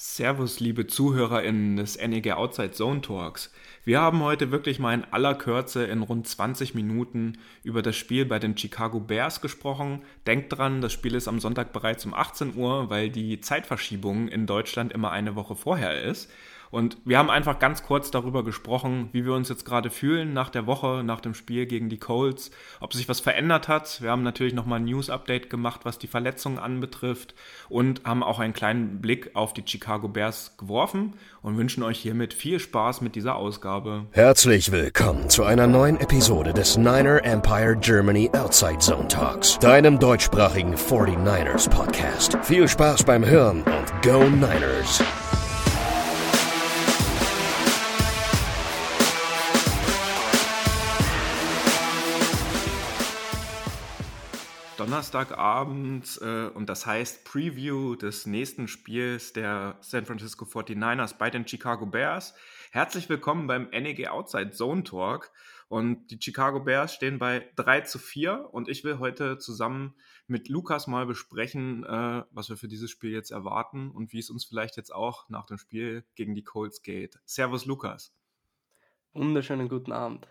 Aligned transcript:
Servus, 0.00 0.60
liebe 0.60 0.86
ZuhörerInnen 0.86 1.76
des 1.76 1.98
NEG 1.98 2.30
Outside 2.30 2.70
Zone 2.70 3.00
Talks. 3.00 3.52
Wir 3.84 4.00
haben 4.00 4.22
heute 4.22 4.52
wirklich 4.52 4.78
mal 4.78 4.94
in 4.94 5.02
aller 5.10 5.34
Kürze 5.34 5.86
in 5.86 6.02
rund 6.02 6.28
20 6.28 6.72
Minuten 6.76 7.38
über 7.64 7.82
das 7.82 7.96
Spiel 7.96 8.24
bei 8.24 8.38
den 8.38 8.56
Chicago 8.56 9.00
Bears 9.00 9.40
gesprochen. 9.40 10.04
Denkt 10.24 10.56
dran, 10.56 10.82
das 10.82 10.92
Spiel 10.92 11.16
ist 11.16 11.26
am 11.26 11.40
Sonntag 11.40 11.72
bereits 11.72 12.06
um 12.06 12.14
18 12.14 12.54
Uhr, 12.54 12.90
weil 12.90 13.10
die 13.10 13.40
Zeitverschiebung 13.40 14.28
in 14.28 14.46
Deutschland 14.46 14.92
immer 14.92 15.10
eine 15.10 15.34
Woche 15.34 15.56
vorher 15.56 16.00
ist. 16.00 16.30
Und 16.70 16.98
wir 17.04 17.18
haben 17.18 17.30
einfach 17.30 17.58
ganz 17.58 17.82
kurz 17.82 18.10
darüber 18.10 18.44
gesprochen, 18.44 19.08
wie 19.12 19.24
wir 19.24 19.32
uns 19.32 19.48
jetzt 19.48 19.64
gerade 19.64 19.90
fühlen 19.90 20.32
nach 20.32 20.50
der 20.50 20.66
Woche, 20.66 21.02
nach 21.04 21.20
dem 21.20 21.34
Spiel 21.34 21.66
gegen 21.66 21.88
die 21.88 21.98
Colts, 21.98 22.50
ob 22.80 22.92
sich 22.92 23.08
was 23.08 23.20
verändert 23.20 23.68
hat. 23.68 24.02
Wir 24.02 24.10
haben 24.10 24.22
natürlich 24.22 24.54
nochmal 24.54 24.80
ein 24.80 24.84
News-Update 24.84 25.50
gemacht, 25.50 25.80
was 25.84 25.98
die 25.98 26.06
Verletzungen 26.06 26.58
anbetrifft 26.58 27.34
und 27.68 28.04
haben 28.04 28.22
auch 28.22 28.38
einen 28.38 28.52
kleinen 28.52 29.00
Blick 29.00 29.30
auf 29.34 29.54
die 29.54 29.62
Chicago 29.64 30.08
Bears 30.08 30.56
geworfen 30.58 31.14
und 31.42 31.56
wünschen 31.56 31.82
euch 31.82 31.98
hiermit 31.98 32.34
viel 32.34 32.60
Spaß 32.60 33.00
mit 33.00 33.14
dieser 33.14 33.36
Ausgabe. 33.36 34.06
Herzlich 34.12 34.70
willkommen 34.72 35.30
zu 35.30 35.44
einer 35.44 35.66
neuen 35.66 35.98
Episode 36.00 36.52
des 36.52 36.76
Niner 36.76 37.24
Empire 37.24 37.76
Germany 37.76 38.30
Outside 38.34 38.78
Zone 38.78 39.08
Talks, 39.08 39.58
deinem 39.58 39.98
deutschsprachigen 39.98 40.74
49ers 40.74 41.70
Podcast. 41.70 42.36
Viel 42.42 42.68
Spaß 42.68 43.04
beim 43.04 43.24
Hören 43.24 43.62
und 43.62 44.02
Go 44.02 44.24
Niners! 44.24 45.02
Donnerstagabend 54.88 56.18
äh, 56.22 56.46
und 56.46 56.70
das 56.70 56.86
heißt 56.86 57.22
Preview 57.26 57.94
des 57.94 58.24
nächsten 58.24 58.68
Spiels 58.68 59.34
der 59.34 59.76
San 59.82 60.06
Francisco 60.06 60.46
49ers 60.46 61.18
bei 61.18 61.28
den 61.28 61.46
Chicago 61.46 61.84
Bears. 61.84 62.32
Herzlich 62.70 63.10
willkommen 63.10 63.46
beim 63.46 63.68
NEG 63.68 64.08
Outside 64.08 64.52
Zone 64.52 64.84
Talk 64.84 65.30
und 65.68 66.10
die 66.10 66.18
Chicago 66.18 66.60
Bears 66.60 66.94
stehen 66.94 67.18
bei 67.18 67.50
3 67.56 67.82
zu 67.82 67.98
4 67.98 68.48
und 68.50 68.70
ich 68.70 68.82
will 68.82 68.98
heute 68.98 69.36
zusammen 69.36 69.94
mit 70.26 70.48
Lukas 70.48 70.86
mal 70.86 71.04
besprechen, 71.04 71.84
äh, 71.84 72.22
was 72.30 72.48
wir 72.48 72.56
für 72.56 72.68
dieses 72.68 72.90
Spiel 72.90 73.10
jetzt 73.10 73.30
erwarten 73.30 73.90
und 73.90 74.14
wie 74.14 74.20
es 74.20 74.30
uns 74.30 74.46
vielleicht 74.46 74.78
jetzt 74.78 74.94
auch 74.94 75.28
nach 75.28 75.44
dem 75.44 75.58
Spiel 75.58 76.02
gegen 76.14 76.34
die 76.34 76.44
Colts 76.44 76.80
geht. 76.80 77.20
Servus 77.26 77.66
Lukas. 77.66 78.14
Wunderschönen 79.12 79.68
guten 79.68 79.92
Abend. 79.92 80.28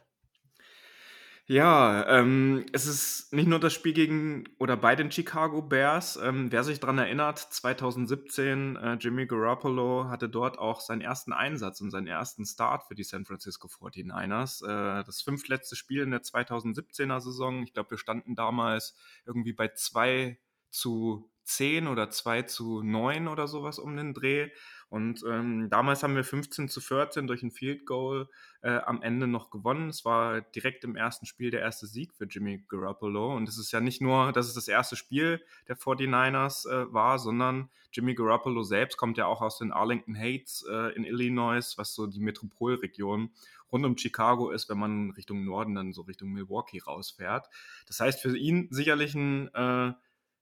Ja, 1.50 2.06
ähm, 2.10 2.66
es 2.74 2.88
ist 2.88 3.32
nicht 3.32 3.48
nur 3.48 3.60
das 3.62 3.72
Spiel 3.74 3.94
gegen 3.94 4.44
oder 4.60 4.76
bei 4.76 4.98
den 4.98 5.10
Chicago 5.12 5.62
Bears. 5.62 6.18
Ähm, 6.22 6.52
wer 6.52 6.66
sich 6.66 6.82
daran 6.82 6.98
erinnert, 6.98 7.40
2017, 7.40 8.76
äh, 8.76 8.94
Jimmy 8.96 9.26
Garoppolo 9.28 10.10
hatte 10.10 10.28
dort 10.28 10.60
auch 10.60 10.82
seinen 10.82 11.00
ersten 11.00 11.32
Einsatz 11.32 11.80
und 11.80 11.90
seinen 11.92 12.08
ersten 12.08 12.46
Start 12.46 12.84
für 12.84 12.96
die 12.96 13.06
San 13.06 13.24
Francisco 13.24 13.70
49ers. 13.70 14.62
Äh, 14.62 15.06
das 15.06 15.22
fünftletzte 15.22 15.78
Spiel 15.78 16.02
in 16.04 16.12
der 16.12 16.22
2017er 16.22 17.22
Saison. 17.22 17.64
Ich 17.64 17.72
glaube, 17.72 17.92
wir 17.92 17.98
standen 17.98 18.36
damals 18.36 18.98
irgendwie 19.26 19.54
bei 19.54 19.70
2 19.70 20.38
zu 20.70 21.32
10 21.46 21.88
oder 21.88 22.10
2 22.10 22.42
zu 22.42 22.84
9 22.84 23.30
oder 23.30 23.48
sowas 23.48 23.80
um 23.80 23.96
den 23.96 24.14
Dreh. 24.14 24.50
Und 24.90 25.24
ähm, 25.28 25.70
damals 25.70 26.02
haben 26.02 26.16
wir 26.16 26.24
15 26.24 26.70
zu 26.70 26.80
14 26.80 27.28
durch 27.28 27.44
ein 27.44 27.52
Field 27.52 27.86
Goal 27.86 28.30
äh, 28.62 28.78
am 28.78 29.02
Ende 29.02 29.28
noch 29.28 29.50
gewonnen. 29.50 29.90
Es 29.90 30.06
war 30.06 30.40
direkt 30.42 30.86
im 30.86 30.96
ersten 30.96 31.26
Spiel 31.26 31.52
der 31.52 31.60
erste 31.60 31.88
Sieg 31.88 32.14
für 32.14 32.26
Jimmy 32.26 32.64
Garoppolo. 32.70 33.36
Und 33.36 33.50
es 33.50 33.58
ist 33.58 33.72
ja 33.74 33.82
nicht 33.82 34.02
nur, 34.02 34.32
dass 34.32 34.48
es 34.48 34.54
das 34.54 34.70
erste 34.70 34.96
Spiel 34.96 35.42
der 35.68 35.78
49ers 35.78 36.70
äh, 36.70 36.94
war, 36.94 37.20
sondern 37.20 37.70
Jimmy 37.92 38.16
Garoppolo 38.16 38.64
selbst 38.64 38.98
kommt 38.98 39.18
ja 39.18 39.26
auch 39.26 39.42
aus 39.42 39.58
den 39.58 39.74
Arlington 39.74 40.18
Heights 40.18 40.66
äh, 40.70 40.96
in 40.96 41.04
Illinois, 41.04 41.78
was 41.78 41.94
so 41.94 42.08
die 42.08 42.22
Metropolregion 42.22 43.32
rund 43.72 43.86
um 43.86 43.98
Chicago 43.98 44.52
ist, 44.52 44.70
wenn 44.70 44.80
man 44.80 45.12
Richtung 45.12 45.44
Norden 45.44 45.76
dann 45.76 45.94
so 45.94 46.04
Richtung 46.04 46.32
Milwaukee 46.32 46.80
rausfährt. 46.80 47.48
Das 47.88 48.00
heißt 48.00 48.22
für 48.22 48.38
ihn 48.38 48.68
sicherlich 48.72 49.16
ein 49.16 49.54
äh, 49.54 49.94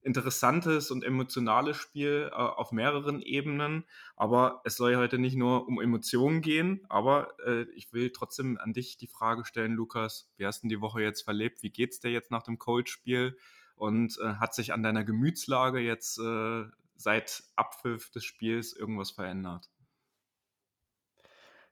interessantes 0.06 0.92
und 0.92 1.04
emotionales 1.04 1.78
Spiel 1.78 2.30
äh, 2.32 2.36
auf 2.36 2.72
mehreren 2.72 3.22
Ebenen. 3.22 3.86
Aber 4.16 4.62
es 4.64 4.78
soll 4.78 4.92
ja 4.92 5.00
heute 5.00 5.18
nicht 5.18 5.36
nur 5.36 5.68
um 5.68 5.82
Emotionen 5.82 6.42
gehen. 6.42 6.86
Aber 6.90 7.34
äh, 7.46 7.64
ich 7.76 7.92
will 7.92 8.12
trotzdem 8.12 8.58
an 8.60 8.74
dich 8.74 8.98
die 8.98 9.08
Frage 9.08 9.46
stellen, 9.46 9.74
Lukas, 9.74 10.32
wie 10.38 10.46
hast 10.46 10.64
du 10.64 10.68
die 10.68 10.80
Woche 10.80 11.02
jetzt 11.02 11.24
verlebt? 11.24 11.64
Wie 11.64 11.72
geht's 11.72 12.00
dir 12.00 12.12
jetzt 12.12 12.32
nach 12.32 12.44
dem 12.44 12.60
Cold-Spiel? 12.60 13.38
Und 13.76 14.18
äh, 14.20 14.36
hat 14.36 14.54
sich 14.54 14.74
an 14.74 14.84
deiner 14.84 15.04
Gemütslage 15.04 15.80
jetzt 15.80 16.20
äh, 16.20 16.66
seit 16.96 17.44
Abpfiff 17.56 18.12
des 18.12 18.24
Spiels 18.24 18.74
irgendwas 18.74 19.12
verändert? 19.12 19.70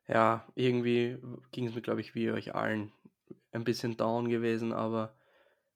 Ja, 0.08 0.46
irgendwie 0.56 1.18
ging 1.52 1.68
es 1.68 1.76
mir, 1.76 1.82
glaube 1.82 2.02
ich, 2.02 2.14
wie 2.16 2.32
euch 2.32 2.56
allen 2.56 2.92
ein 3.52 3.64
bisschen 3.64 3.96
down 3.96 4.28
gewesen, 4.28 4.74
aber 4.74 5.16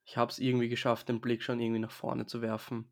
ich 0.07 0.15
habe 0.15 0.31
es 0.31 0.39
irgendwie 0.39 0.69
geschafft, 0.69 1.09
den 1.09 1.19
Blick 1.19 1.43
schon 1.43 1.59
irgendwie 1.59 1.81
nach 1.81 1.91
vorne 1.91 2.25
zu 2.25 2.41
werfen 2.41 2.89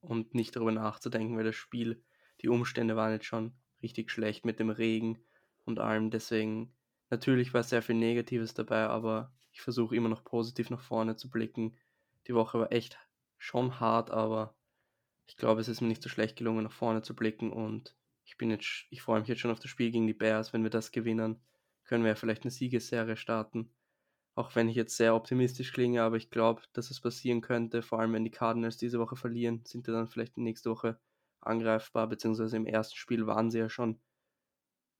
und 0.00 0.34
nicht 0.34 0.54
darüber 0.54 0.70
nachzudenken, 0.70 1.34
weil 1.34 1.44
das 1.44 1.56
Spiel, 1.56 2.04
die 2.42 2.50
Umstände 2.50 2.94
waren 2.94 3.12
jetzt 3.12 3.24
schon 3.24 3.54
richtig 3.82 4.10
schlecht 4.10 4.44
mit 4.44 4.60
dem 4.60 4.68
Regen 4.68 5.18
und 5.64 5.78
allem. 5.78 6.10
Deswegen, 6.10 6.76
natürlich 7.08 7.54
war 7.54 7.62
sehr 7.62 7.80
viel 7.80 7.94
Negatives 7.94 8.52
dabei, 8.52 8.86
aber 8.86 9.32
ich 9.50 9.62
versuche 9.62 9.96
immer 9.96 10.10
noch 10.10 10.24
positiv 10.24 10.68
nach 10.68 10.82
vorne 10.82 11.16
zu 11.16 11.30
blicken. 11.30 11.74
Die 12.26 12.34
Woche 12.34 12.60
war 12.60 12.70
echt 12.70 12.98
schon 13.38 13.80
hart, 13.80 14.10
aber 14.10 14.54
ich 15.24 15.38
glaube, 15.38 15.62
es 15.62 15.68
ist 15.68 15.80
mir 15.80 15.88
nicht 15.88 16.02
so 16.02 16.10
schlecht 16.10 16.36
gelungen, 16.36 16.64
nach 16.64 16.72
vorne 16.72 17.00
zu 17.00 17.16
blicken 17.16 17.50
und 17.50 17.96
ich 18.26 18.36
bin 18.36 18.50
jetzt, 18.50 18.84
ich 18.90 19.00
freue 19.00 19.20
mich 19.20 19.28
jetzt 19.30 19.40
schon 19.40 19.50
auf 19.50 19.60
das 19.60 19.70
Spiel 19.70 19.90
gegen 19.90 20.06
die 20.06 20.12
Bears. 20.12 20.52
Wenn 20.52 20.64
wir 20.64 20.70
das 20.70 20.92
gewinnen, 20.92 21.40
können 21.84 22.04
wir 22.04 22.10
ja 22.10 22.14
vielleicht 22.14 22.42
eine 22.42 22.50
Siegesserie 22.50 23.16
starten 23.16 23.70
auch 24.38 24.54
wenn 24.54 24.68
ich 24.68 24.76
jetzt 24.76 24.96
sehr 24.96 25.16
optimistisch 25.16 25.72
klinge, 25.72 26.02
aber 26.02 26.16
ich 26.16 26.30
glaube, 26.30 26.62
dass 26.72 26.92
es 26.92 27.00
passieren 27.00 27.40
könnte, 27.40 27.82
vor 27.82 27.98
allem 27.98 28.12
wenn 28.12 28.24
die 28.24 28.30
Cardinals 28.30 28.76
diese 28.76 29.00
Woche 29.00 29.16
verlieren, 29.16 29.64
sind 29.64 29.84
sie 29.84 29.90
dann 29.90 30.06
vielleicht 30.06 30.38
nächste 30.38 30.70
Woche 30.70 31.00
angreifbar, 31.40 32.06
beziehungsweise 32.06 32.56
im 32.56 32.64
ersten 32.64 32.94
Spiel 32.94 33.26
waren 33.26 33.50
sie 33.50 33.58
ja 33.58 33.68
schon 33.68 34.00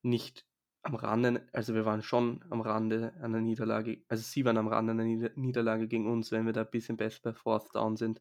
nicht 0.03 0.44
am 0.82 0.97
Rande, 0.97 1.47
also 1.53 1.72
wir 1.75 1.84
waren 1.84 2.03
schon 2.03 2.44
am 2.50 2.60
Rande 2.60 3.15
einer 3.22 3.41
Niederlage, 3.41 4.03
also 4.09 4.25
sie 4.25 4.44
waren 4.44 4.56
am 4.56 4.66
Rande 4.66 4.91
einer 4.93 5.04
Niederlage 5.04 5.87
gegen 5.87 6.10
uns, 6.10 6.32
wenn 6.32 6.47
wir 6.47 6.53
da 6.53 6.62
ein 6.62 6.70
bisschen 6.70 6.97
besser 6.97 7.20
bei 7.22 7.32
Fourth 7.32 7.72
Down 7.76 7.97
sind. 7.97 8.20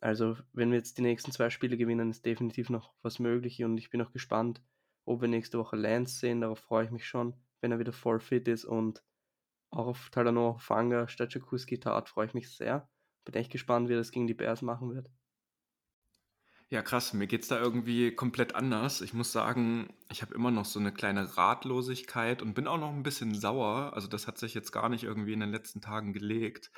Also 0.00 0.36
wenn 0.52 0.70
wir 0.70 0.76
jetzt 0.78 0.98
die 0.98 1.02
nächsten 1.02 1.32
zwei 1.32 1.48
Spiele 1.48 1.78
gewinnen, 1.78 2.10
ist 2.10 2.26
definitiv 2.26 2.68
noch 2.68 2.92
was 3.00 3.20
möglich 3.20 3.64
und 3.64 3.78
ich 3.78 3.88
bin 3.88 4.02
auch 4.02 4.12
gespannt, 4.12 4.62
ob 5.06 5.22
wir 5.22 5.28
nächste 5.28 5.58
Woche 5.58 5.76
Lance 5.76 6.18
sehen, 6.18 6.42
darauf 6.42 6.58
freue 6.58 6.84
ich 6.84 6.90
mich 6.90 7.06
schon, 7.06 7.34
wenn 7.62 7.72
er 7.72 7.78
wieder 7.78 7.92
voll 7.92 8.20
fit 8.20 8.48
ist 8.48 8.66
und 8.66 9.02
auf 9.70 10.10
Talanoa 10.10 10.58
Fanga 10.58 11.08
statt 11.08 11.34
Jakuski 11.34 11.78
Tat 11.78 12.08
freue 12.08 12.26
ich 12.26 12.34
mich 12.34 12.54
sehr. 12.54 12.88
Bin 13.24 13.34
echt 13.34 13.52
gespannt, 13.52 13.88
wie 13.88 13.94
das 13.94 14.10
gegen 14.10 14.26
die 14.26 14.34
Bears 14.34 14.62
machen 14.62 14.94
wird. 14.94 15.10
Ja, 16.68 16.82
krass. 16.82 17.12
Mir 17.14 17.26
geht 17.26 17.42
es 17.42 17.48
da 17.48 17.60
irgendwie 17.60 18.14
komplett 18.14 18.54
anders. 18.54 19.00
Ich 19.00 19.12
muss 19.12 19.32
sagen, 19.32 19.92
ich 20.08 20.22
habe 20.22 20.34
immer 20.34 20.52
noch 20.52 20.64
so 20.64 20.78
eine 20.78 20.92
kleine 20.92 21.36
Ratlosigkeit 21.36 22.42
und 22.42 22.54
bin 22.54 22.68
auch 22.68 22.78
noch 22.78 22.92
ein 22.92 23.02
bisschen 23.02 23.34
sauer. 23.34 23.92
Also 23.92 24.06
das 24.06 24.28
hat 24.28 24.38
sich 24.38 24.54
jetzt 24.54 24.70
gar 24.70 24.88
nicht 24.88 25.02
irgendwie 25.02 25.32
in 25.32 25.40
den 25.40 25.50
letzten 25.50 25.80
Tagen 25.80 26.12
gelegt. 26.12 26.70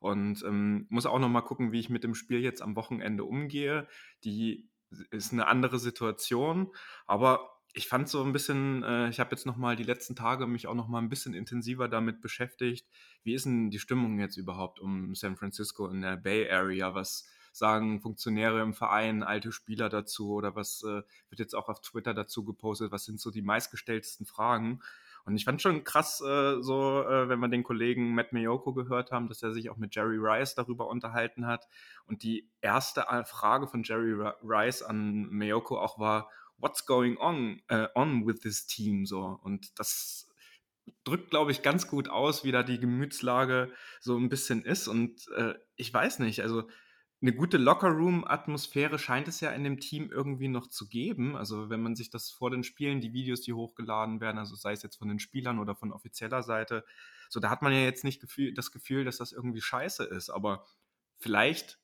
Und 0.00 0.42
ähm, 0.42 0.86
muss 0.90 1.06
auch 1.06 1.20
noch 1.20 1.28
mal 1.28 1.42
gucken, 1.42 1.70
wie 1.70 1.78
ich 1.78 1.90
mit 1.90 2.02
dem 2.02 2.16
Spiel 2.16 2.40
jetzt 2.40 2.60
am 2.60 2.74
Wochenende 2.74 3.22
umgehe. 3.22 3.86
Die 4.24 4.68
ist 5.10 5.32
eine 5.32 5.46
andere 5.46 5.78
Situation, 5.78 6.72
aber 7.06 7.55
ich 7.76 7.88
fand 7.88 8.08
so 8.08 8.22
ein 8.24 8.32
bisschen, 8.32 8.82
äh, 8.84 9.10
ich 9.10 9.20
habe 9.20 9.32
jetzt 9.32 9.44
noch 9.44 9.58
mal 9.58 9.76
die 9.76 9.82
letzten 9.82 10.16
Tage 10.16 10.46
mich 10.46 10.66
auch 10.66 10.74
noch 10.74 10.88
mal 10.88 10.98
ein 10.98 11.10
bisschen 11.10 11.34
intensiver 11.34 11.88
damit 11.88 12.22
beschäftigt. 12.22 12.88
Wie 13.22 13.34
ist 13.34 13.44
denn 13.44 13.70
die 13.70 13.78
Stimmung 13.78 14.18
jetzt 14.18 14.38
überhaupt 14.38 14.80
um 14.80 15.14
San 15.14 15.36
Francisco 15.36 15.86
in 15.88 16.00
der 16.00 16.16
Bay 16.16 16.50
Area? 16.50 16.94
Was 16.94 17.28
sagen 17.52 18.00
Funktionäre 18.00 18.62
im 18.62 18.72
Verein, 18.72 19.22
alte 19.22 19.52
Spieler 19.52 19.90
dazu 19.90 20.32
oder 20.32 20.56
was 20.56 20.82
äh, 20.84 21.02
wird 21.28 21.38
jetzt 21.38 21.54
auch 21.54 21.68
auf 21.68 21.82
Twitter 21.82 22.14
dazu 22.14 22.44
gepostet? 22.44 22.92
Was 22.92 23.04
sind 23.04 23.20
so 23.20 23.30
die 23.30 23.42
meistgestelltesten 23.42 24.24
Fragen? 24.24 24.80
Und 25.26 25.36
ich 25.36 25.44
fand 25.44 25.60
schon 25.60 25.84
krass, 25.84 26.22
äh, 26.22 26.62
so, 26.62 27.02
äh, 27.02 27.28
wenn 27.28 27.40
wir 27.40 27.48
den 27.48 27.62
Kollegen 27.62 28.14
Matt 28.14 28.32
Mayoko 28.32 28.72
gehört 28.72 29.12
haben, 29.12 29.28
dass 29.28 29.42
er 29.42 29.52
sich 29.52 29.68
auch 29.68 29.76
mit 29.76 29.94
Jerry 29.94 30.16
Rice 30.18 30.54
darüber 30.54 30.88
unterhalten 30.88 31.46
hat. 31.46 31.68
Und 32.06 32.22
die 32.22 32.48
erste 32.62 33.04
Frage 33.26 33.66
von 33.66 33.82
Jerry 33.82 34.14
Rice 34.42 34.82
an 34.82 35.28
Mayoko 35.28 35.78
auch 35.78 35.98
war, 35.98 36.30
what's 36.58 36.86
going 36.86 37.16
on, 37.18 37.60
uh, 37.70 37.88
on 37.94 38.26
with 38.26 38.40
this 38.40 38.66
team 38.66 39.06
so. 39.06 39.38
Und 39.42 39.78
das 39.78 40.28
drückt, 41.04 41.30
glaube 41.30 41.50
ich, 41.50 41.62
ganz 41.62 41.88
gut 41.88 42.08
aus, 42.08 42.44
wie 42.44 42.52
da 42.52 42.62
die 42.62 42.80
Gemütslage 42.80 43.72
so 44.00 44.16
ein 44.16 44.28
bisschen 44.28 44.64
ist. 44.64 44.88
Und 44.88 45.28
äh, 45.36 45.54
ich 45.76 45.92
weiß 45.92 46.20
nicht, 46.20 46.42
also 46.42 46.68
eine 47.22 47.32
gute 47.32 47.56
Lockerroom-Atmosphäre 47.56 48.98
scheint 48.98 49.26
es 49.26 49.40
ja 49.40 49.50
in 49.50 49.64
dem 49.64 49.80
Team 49.80 50.10
irgendwie 50.10 50.48
noch 50.48 50.66
zu 50.68 50.88
geben. 50.88 51.34
Also 51.34 51.70
wenn 51.70 51.82
man 51.82 51.96
sich 51.96 52.10
das 52.10 52.30
vor 52.30 52.50
den 52.50 52.62
Spielen, 52.62 53.00
die 53.00 53.12
Videos, 53.12 53.40
die 53.40 53.54
hochgeladen 53.54 54.20
werden, 54.20 54.38
also 54.38 54.54
sei 54.54 54.72
es 54.72 54.82
jetzt 54.82 54.96
von 54.96 55.08
den 55.08 55.18
Spielern 55.18 55.58
oder 55.58 55.74
von 55.74 55.92
offizieller 55.92 56.42
Seite, 56.42 56.84
so 57.30 57.40
da 57.40 57.50
hat 57.50 57.62
man 57.62 57.72
ja 57.72 57.80
jetzt 57.80 58.04
nicht 58.04 58.20
Gefühl, 58.20 58.52
das 58.54 58.70
Gefühl, 58.70 59.04
dass 59.04 59.16
das 59.16 59.32
irgendwie 59.32 59.62
scheiße 59.62 60.04
ist. 60.04 60.28
Aber 60.30 60.66
vielleicht 61.18 61.78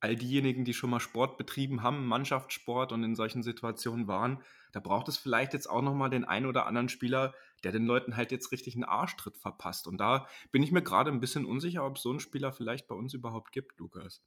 all 0.00 0.16
diejenigen, 0.16 0.64
die 0.64 0.74
schon 0.74 0.90
mal 0.90 1.00
Sport 1.00 1.38
betrieben 1.38 1.82
haben, 1.82 2.06
Mannschaftssport 2.06 2.92
und 2.92 3.02
in 3.02 3.14
solchen 3.14 3.42
Situationen 3.42 4.06
waren, 4.06 4.42
da 4.72 4.80
braucht 4.80 5.08
es 5.08 5.16
vielleicht 5.16 5.54
jetzt 5.54 5.68
auch 5.68 5.82
nochmal 5.82 6.10
den 6.10 6.24
einen 6.24 6.46
oder 6.46 6.66
anderen 6.66 6.88
Spieler, 6.88 7.34
der 7.64 7.72
den 7.72 7.86
Leuten 7.86 8.16
halt 8.16 8.30
jetzt 8.30 8.52
richtig 8.52 8.74
einen 8.74 8.84
Arschtritt 8.84 9.36
verpasst. 9.36 9.86
Und 9.86 9.98
da 9.98 10.28
bin 10.52 10.62
ich 10.62 10.72
mir 10.72 10.82
gerade 10.82 11.10
ein 11.10 11.20
bisschen 11.20 11.44
unsicher, 11.44 11.84
ob 11.84 11.96
es 11.96 12.02
so 12.02 12.10
einen 12.10 12.20
Spieler 12.20 12.52
vielleicht 12.52 12.86
bei 12.86 12.94
uns 12.94 13.14
überhaupt 13.14 13.52
gibt, 13.52 13.78
Lukas. 13.78 14.22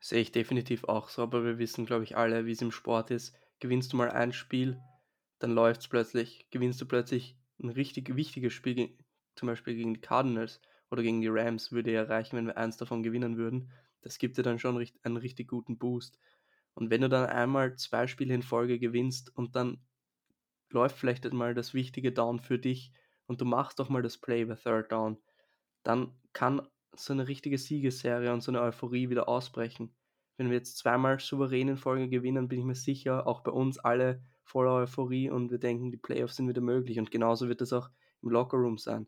Sehe 0.00 0.22
ich 0.22 0.32
definitiv 0.32 0.84
auch 0.84 1.10
so, 1.10 1.22
aber 1.22 1.44
wir 1.44 1.58
wissen, 1.58 1.84
glaube 1.84 2.04
ich, 2.04 2.16
alle, 2.16 2.46
wie 2.46 2.52
es 2.52 2.62
im 2.62 2.72
Sport 2.72 3.10
ist. 3.10 3.36
Gewinnst 3.60 3.92
du 3.92 3.98
mal 3.98 4.10
ein 4.10 4.32
Spiel, 4.32 4.80
dann 5.38 5.52
läuft 5.52 5.82
es 5.82 5.88
plötzlich, 5.88 6.46
gewinnst 6.50 6.80
du 6.80 6.86
plötzlich 6.86 7.36
ein 7.62 7.68
richtig 7.68 8.16
wichtiges 8.16 8.54
Spiel, 8.54 8.96
zum 9.34 9.46
Beispiel 9.46 9.74
gegen 9.74 9.92
die 9.92 10.00
Cardinals 10.00 10.62
oder 10.90 11.02
gegen 11.02 11.20
die 11.20 11.28
Rams, 11.28 11.72
würde 11.72 11.92
ja 11.92 12.02
reichen, 12.02 12.36
wenn 12.36 12.46
wir 12.46 12.56
eins 12.56 12.76
davon 12.76 13.02
gewinnen 13.02 13.36
würden. 13.36 13.70
Das 14.02 14.18
gibt 14.18 14.38
dir 14.38 14.42
dann 14.42 14.58
schon 14.58 14.84
einen 15.02 15.16
richtig 15.16 15.48
guten 15.48 15.78
Boost. 15.78 16.18
Und 16.74 16.90
wenn 16.90 17.02
du 17.02 17.08
dann 17.08 17.26
einmal 17.26 17.76
zwei 17.76 18.06
Spiele 18.06 18.34
in 18.34 18.42
Folge 18.42 18.78
gewinnst 18.78 19.36
und 19.36 19.56
dann 19.56 19.80
läuft 20.70 20.96
vielleicht 20.96 21.30
mal 21.32 21.54
das 21.54 21.74
wichtige 21.74 22.12
Down 22.12 22.40
für 22.40 22.58
dich 22.58 22.92
und 23.26 23.40
du 23.40 23.44
machst 23.44 23.78
doch 23.78 23.88
mal 23.88 24.02
das 24.02 24.18
Play 24.18 24.44
bei 24.44 24.54
Third 24.54 24.90
Down, 24.92 25.18
dann 25.82 26.14
kann 26.32 26.66
so 26.96 27.12
eine 27.12 27.28
richtige 27.28 27.58
Siegesserie 27.58 28.32
und 28.32 28.42
so 28.42 28.50
eine 28.50 28.60
Euphorie 28.60 29.10
wieder 29.10 29.28
ausbrechen. 29.28 29.94
Wenn 30.36 30.48
wir 30.48 30.56
jetzt 30.56 30.78
zweimal 30.78 31.20
souverän 31.20 31.68
in 31.68 31.76
Folge 31.76 32.08
gewinnen, 32.08 32.48
bin 32.48 32.60
ich 32.60 32.64
mir 32.64 32.74
sicher, 32.74 33.26
auch 33.26 33.42
bei 33.42 33.50
uns 33.50 33.78
alle 33.78 34.22
voller 34.42 34.74
Euphorie 34.74 35.30
und 35.30 35.50
wir 35.50 35.58
denken, 35.58 35.90
die 35.90 35.96
Playoffs 35.96 36.36
sind 36.36 36.48
wieder 36.48 36.62
möglich. 36.62 36.98
Und 36.98 37.10
genauso 37.10 37.48
wird 37.48 37.60
es 37.60 37.72
auch 37.72 37.90
im 38.22 38.30
Lockerroom 38.30 38.78
sein. 38.78 39.06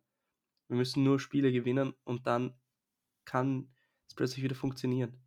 Wir 0.73 0.79
müssen 0.79 1.05
nur 1.05 1.21
Spiele 1.21 1.53
gewinnen 1.53 1.93
und 2.05 2.27
dann 2.27 2.55
kann 3.27 3.69
es 4.09 4.15
plötzlich 4.15 4.43
wieder 4.43 4.55
funktionieren. 4.55 5.23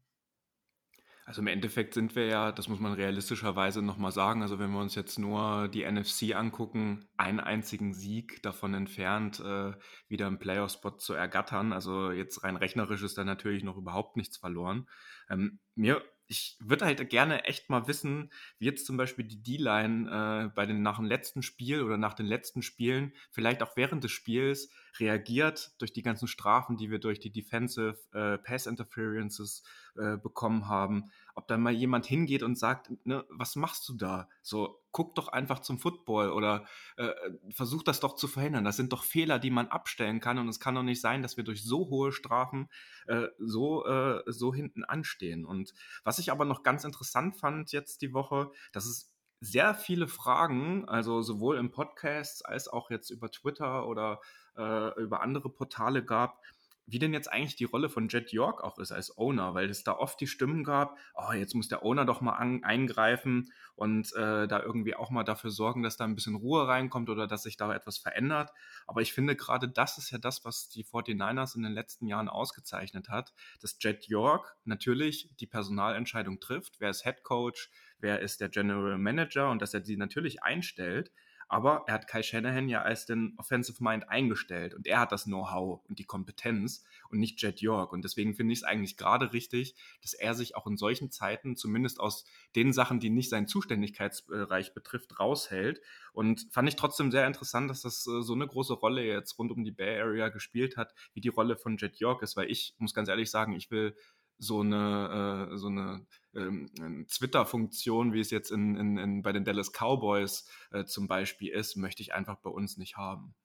Also 1.24 1.42
im 1.42 1.48
Endeffekt 1.48 1.94
sind 1.94 2.16
wir 2.16 2.26
ja, 2.26 2.52
das 2.52 2.68
muss 2.68 2.80
man 2.80 2.94
realistischerweise 2.94 3.84
nochmal 3.84 4.12
sagen, 4.12 4.42
also 4.42 4.58
wenn 4.58 4.72
wir 4.72 4.80
uns 4.80 4.96
jetzt 4.96 5.20
nur 5.20 5.68
die 5.68 5.86
NFC 5.86 6.34
angucken, 6.34 7.08
einen 7.16 7.40
einzigen 7.40 7.94
Sieg 7.94 8.42
davon 8.42 8.74
entfernt, 8.74 9.40
äh, 9.40 9.74
wieder 10.08 10.26
einen 10.26 10.40
Playoff-Spot 10.40 10.98
zu 10.98 11.14
ergattern. 11.14 11.74
Also 11.74 12.10
jetzt 12.10 12.44
rein 12.44 12.56
rechnerisch 12.56 13.04
ist 13.04 13.20
da 13.20 13.24
natürlich 13.24 13.64
noch 13.64 13.78
überhaupt 13.78 14.18
nichts 14.18 14.38
verloren. 14.38 14.88
Ähm, 15.30 15.60
mir 15.76 16.02
ich 16.28 16.58
würde 16.60 16.86
halt 16.86 17.10
gerne 17.10 17.44
echt 17.44 17.70
mal 17.70 17.88
wissen, 17.88 18.32
wie 18.58 18.66
jetzt 18.66 18.86
zum 18.86 18.98
Beispiel 18.98 19.26
die 19.26 19.42
D-Line 19.42 20.10
äh, 20.10 20.56
bei 20.56 20.66
den 20.66 20.82
nach 20.82 20.98
dem 20.98 21.06
letzten 21.06 21.42
Spiel 21.42 21.84
oder 21.84 21.98
nach 21.98 22.14
den 22.14 22.26
letzten 22.26 22.62
Spielen, 22.62 23.14
vielleicht 23.32 23.62
auch 23.62 23.76
während 23.76 24.04
des 24.04 24.12
Spiels, 24.12 24.70
reagiert 25.00 25.74
durch 25.80 25.94
die 25.94 26.04
ganzen 26.04 26.28
Strafen, 26.28 26.78
die 26.78 26.90
wir 26.90 27.00
durch 27.00 27.20
die 27.20 27.32
Defensive 27.32 27.98
äh, 28.14 28.38
Pass 28.38 28.66
Interferences 28.66 29.64
äh, 29.96 30.18
bekommen 30.18 30.68
haben. 30.68 31.12
Ob 31.36 31.48
da 31.48 31.58
mal 31.58 31.74
jemand 31.74 32.06
hingeht 32.06 32.44
und 32.44 32.58
sagt, 32.58 32.92
ne, 33.06 33.26
was 33.30 33.56
machst 33.56 33.88
du 33.90 33.94
da? 33.94 34.30
So, 34.42 34.82
guck 34.96 35.14
doch 35.14 35.28
einfach 35.28 35.60
zum 35.60 35.78
Football 35.78 36.30
oder 36.32 36.66
äh, 36.96 37.12
versuch 37.50 37.84
das 37.84 38.00
doch 38.00 38.16
zu 38.16 38.30
verhindern. 38.30 38.64
Das 38.64 38.78
sind 38.78 38.94
doch 38.94 39.04
Fehler, 39.04 39.40
die 39.40 39.50
man 39.50 39.68
abstellen 39.68 40.22
kann 40.22 40.38
und 40.38 40.48
es 40.48 40.62
kann 40.62 40.74
doch 40.74 40.84
nicht 40.84 41.02
sein, 41.02 41.22
dass 41.22 41.36
wir 41.36 41.44
durch 41.44 41.66
so 41.66 41.90
hohe 41.90 42.14
Strafen 42.14 42.70
äh, 43.08 43.28
so, 43.38 43.86
äh, 43.86 44.24
so 44.28 44.54
hinten 44.54 44.86
anstehen. 44.86 45.44
Und 45.44 45.74
was 46.06 46.18
ich 46.18 46.32
aber 46.32 46.46
noch 46.46 46.64
ganz 46.64 46.86
interessant 46.86 47.36
fand 47.36 47.74
jetzt 47.74 48.04
die 48.04 48.14
Woche, 48.14 48.52
dass 48.72 48.86
es 48.86 49.14
sehr 49.42 49.76
viele 49.76 50.08
Fragen, 50.08 50.88
also 50.88 51.22
sowohl 51.22 51.58
im 51.58 51.72
Podcast 51.72 52.46
als 52.46 52.70
auch 52.70 52.90
jetzt 52.90 53.10
über 53.10 53.30
Twitter 53.30 53.88
oder 53.88 54.22
äh, 54.56 54.98
über 55.02 55.22
andere 55.22 55.50
Portale 55.50 56.06
gab, 56.06 56.40
wie 56.88 57.00
denn 57.00 57.14
jetzt 57.14 57.32
eigentlich 57.32 57.56
die 57.56 57.66
Rolle 57.66 57.90
von 57.90 58.08
Jet 58.10 58.32
York 58.32 58.64
auch 58.64 58.78
ist 58.78 58.92
als 58.92 59.18
Owner, 59.18 59.54
weil 59.54 59.70
es 59.70 59.84
da 59.84 59.94
oft 59.94 60.20
die 60.20 60.28
Stimmen 60.28 60.64
gab, 60.64 60.98
oh, 61.16 61.32
jetzt 61.34 61.56
muss 61.56 61.68
der 61.68 61.84
Owner 61.84 62.06
doch 62.06 62.22
mal 62.22 62.34
an, 62.34 62.64
eingreifen 62.64 63.52
und 63.76 64.14
äh, 64.14 64.48
da 64.48 64.62
irgendwie 64.62 64.96
auch 64.96 65.10
mal 65.10 65.24
dafür 65.24 65.50
sorgen, 65.50 65.82
dass 65.82 65.98
da 65.98 66.04
ein 66.04 66.16
bisschen 66.16 66.36
Ruhe 66.36 66.68
reinkommt 66.68 67.10
oder 67.10 67.28
dass 67.28 67.44
sich 67.44 67.58
da 67.58 67.74
etwas 67.74 67.98
verändert. 67.98 68.52
Aber 68.86 69.02
ich 69.02 69.14
finde 69.14 69.36
gerade 69.36 69.68
das 69.68 69.98
ist 69.98 70.12
ja 70.12 70.18
das, 70.18 70.46
was 70.46 70.70
die 70.70 70.86
49ers 70.86 71.56
in 71.56 71.64
den 71.64 71.74
letzten 71.74 72.08
Jahren 72.08 72.30
ausgezeichnet 72.30 73.10
hat, 73.10 73.34
dass 73.62 73.78
Jet 73.80 74.06
York 74.06 74.56
natürlich 74.64 75.30
die 75.40 75.48
Personalentscheidung 75.48 76.40
trifft, 76.40 76.80
wer 76.80 76.92
ist 76.92 77.04
Head 77.04 77.24
Coach, 77.24 77.72
wer 78.00 78.20
ist 78.20 78.42
der 78.42 78.50
General 78.50 78.98
Manager? 78.98 79.50
Und 79.50 79.62
dass 79.62 79.74
er 79.74 79.84
sie 79.84 79.98
natürlich 79.98 80.44
einstellt, 80.44 81.12
aber 81.48 81.84
er 81.88 81.94
hat 81.94 82.08
Kai 82.08 82.24
Shanahan 82.24 82.70
ja 82.70 82.82
als 82.82 83.06
den 83.06 83.36
Offensive 83.38 83.84
Mind 83.84 84.10
eingestellt 84.10 84.74
und 84.74 84.88
er 84.88 85.00
hat 85.00 85.12
das 85.12 85.26
Know-how 85.26 85.82
und 85.88 86.00
die 86.00 86.06
Kompetenz 86.06 86.84
und 87.10 87.20
nicht 87.20 87.42
Jet 87.42 87.62
York. 87.62 87.94
Und 87.94 88.04
deswegen 88.04 88.34
finde 88.34 88.54
ich 88.54 88.60
es 88.60 88.64
eigentlich 88.64 88.98
gerade 88.98 89.34
richtig, 89.34 89.76
dass 90.02 90.14
er 90.14 90.34
sich 90.34 90.56
auch 90.56 90.66
in 90.68 90.78
solchen 90.78 91.12
Zeiten 91.12 91.56
zumindest 91.56 92.00
aus 92.00 92.26
den 92.56 92.74
Sachen, 92.74 93.00
die 93.00 93.10
nicht 93.10 93.30
seinen 93.30 93.48
Zuständigkeitsbereich 93.48 94.74
betrifft, 94.74 95.20
raushält. 95.20 95.82
Und 96.14 96.48
fand 96.52 96.68
ich 96.68 96.76
trotzdem 96.76 97.12
sehr 97.12 97.28
interessant, 97.28 97.70
dass 97.70 97.82
das 97.82 98.08
äh, 98.08 98.22
so 98.22 98.34
eine 98.34 98.48
große 98.48 98.74
Rolle 98.74 99.04
jetzt 99.04 99.38
rund 99.38 99.52
um 99.52 99.64
die 99.64 99.72
Bay 99.72 100.00
Area 100.00 100.30
gespielt 100.30 100.78
hat, 100.78 100.94
wie 101.14 101.22
die 101.22 101.30
Rolle 101.30 101.58
von 101.58 101.78
Jet 101.78 101.98
York 101.98 102.24
ist, 102.24 102.36
weil 102.36 102.50
ich 102.50 102.74
muss 102.78 102.94
ganz 102.94 103.10
ehrlich 103.10 103.30
sagen, 103.30 103.54
ich 103.54 103.70
will 103.70 103.96
so 104.38 104.62
eine, 104.62 105.50
äh, 105.52 105.58
so 105.58 105.68
eine 105.68 106.06
ähm, 106.36 107.06
Twitter-Funktion, 107.08 108.14
wie 108.14 108.20
es 108.20 108.32
jetzt 108.32 108.52
in, 108.52 108.76
in, 108.76 108.98
in, 108.98 109.22
bei 109.22 109.32
den 109.32 109.46
Dallas 109.46 109.72
Cowboys 109.72 110.50
äh, 110.72 110.86
zum 110.86 111.08
Beispiel 111.08 111.52
ist, 111.52 111.76
möchte 111.76 112.02
ich 112.02 112.14
einfach 112.14 112.38
bei 112.38 112.50
uns 112.50 112.78
nicht 112.78 112.98
haben. 112.98 113.36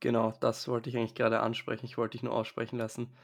Genau, 0.00 0.32
das 0.40 0.66
wollte 0.66 0.88
ich 0.88 0.96
eigentlich 0.96 1.14
gerade 1.14 1.40
ansprechen. 1.40 1.84
Ich 1.84 1.98
wollte 1.98 2.12
dich 2.12 2.22
nur 2.22 2.32
aussprechen 2.32 2.78
lassen. 2.78 3.16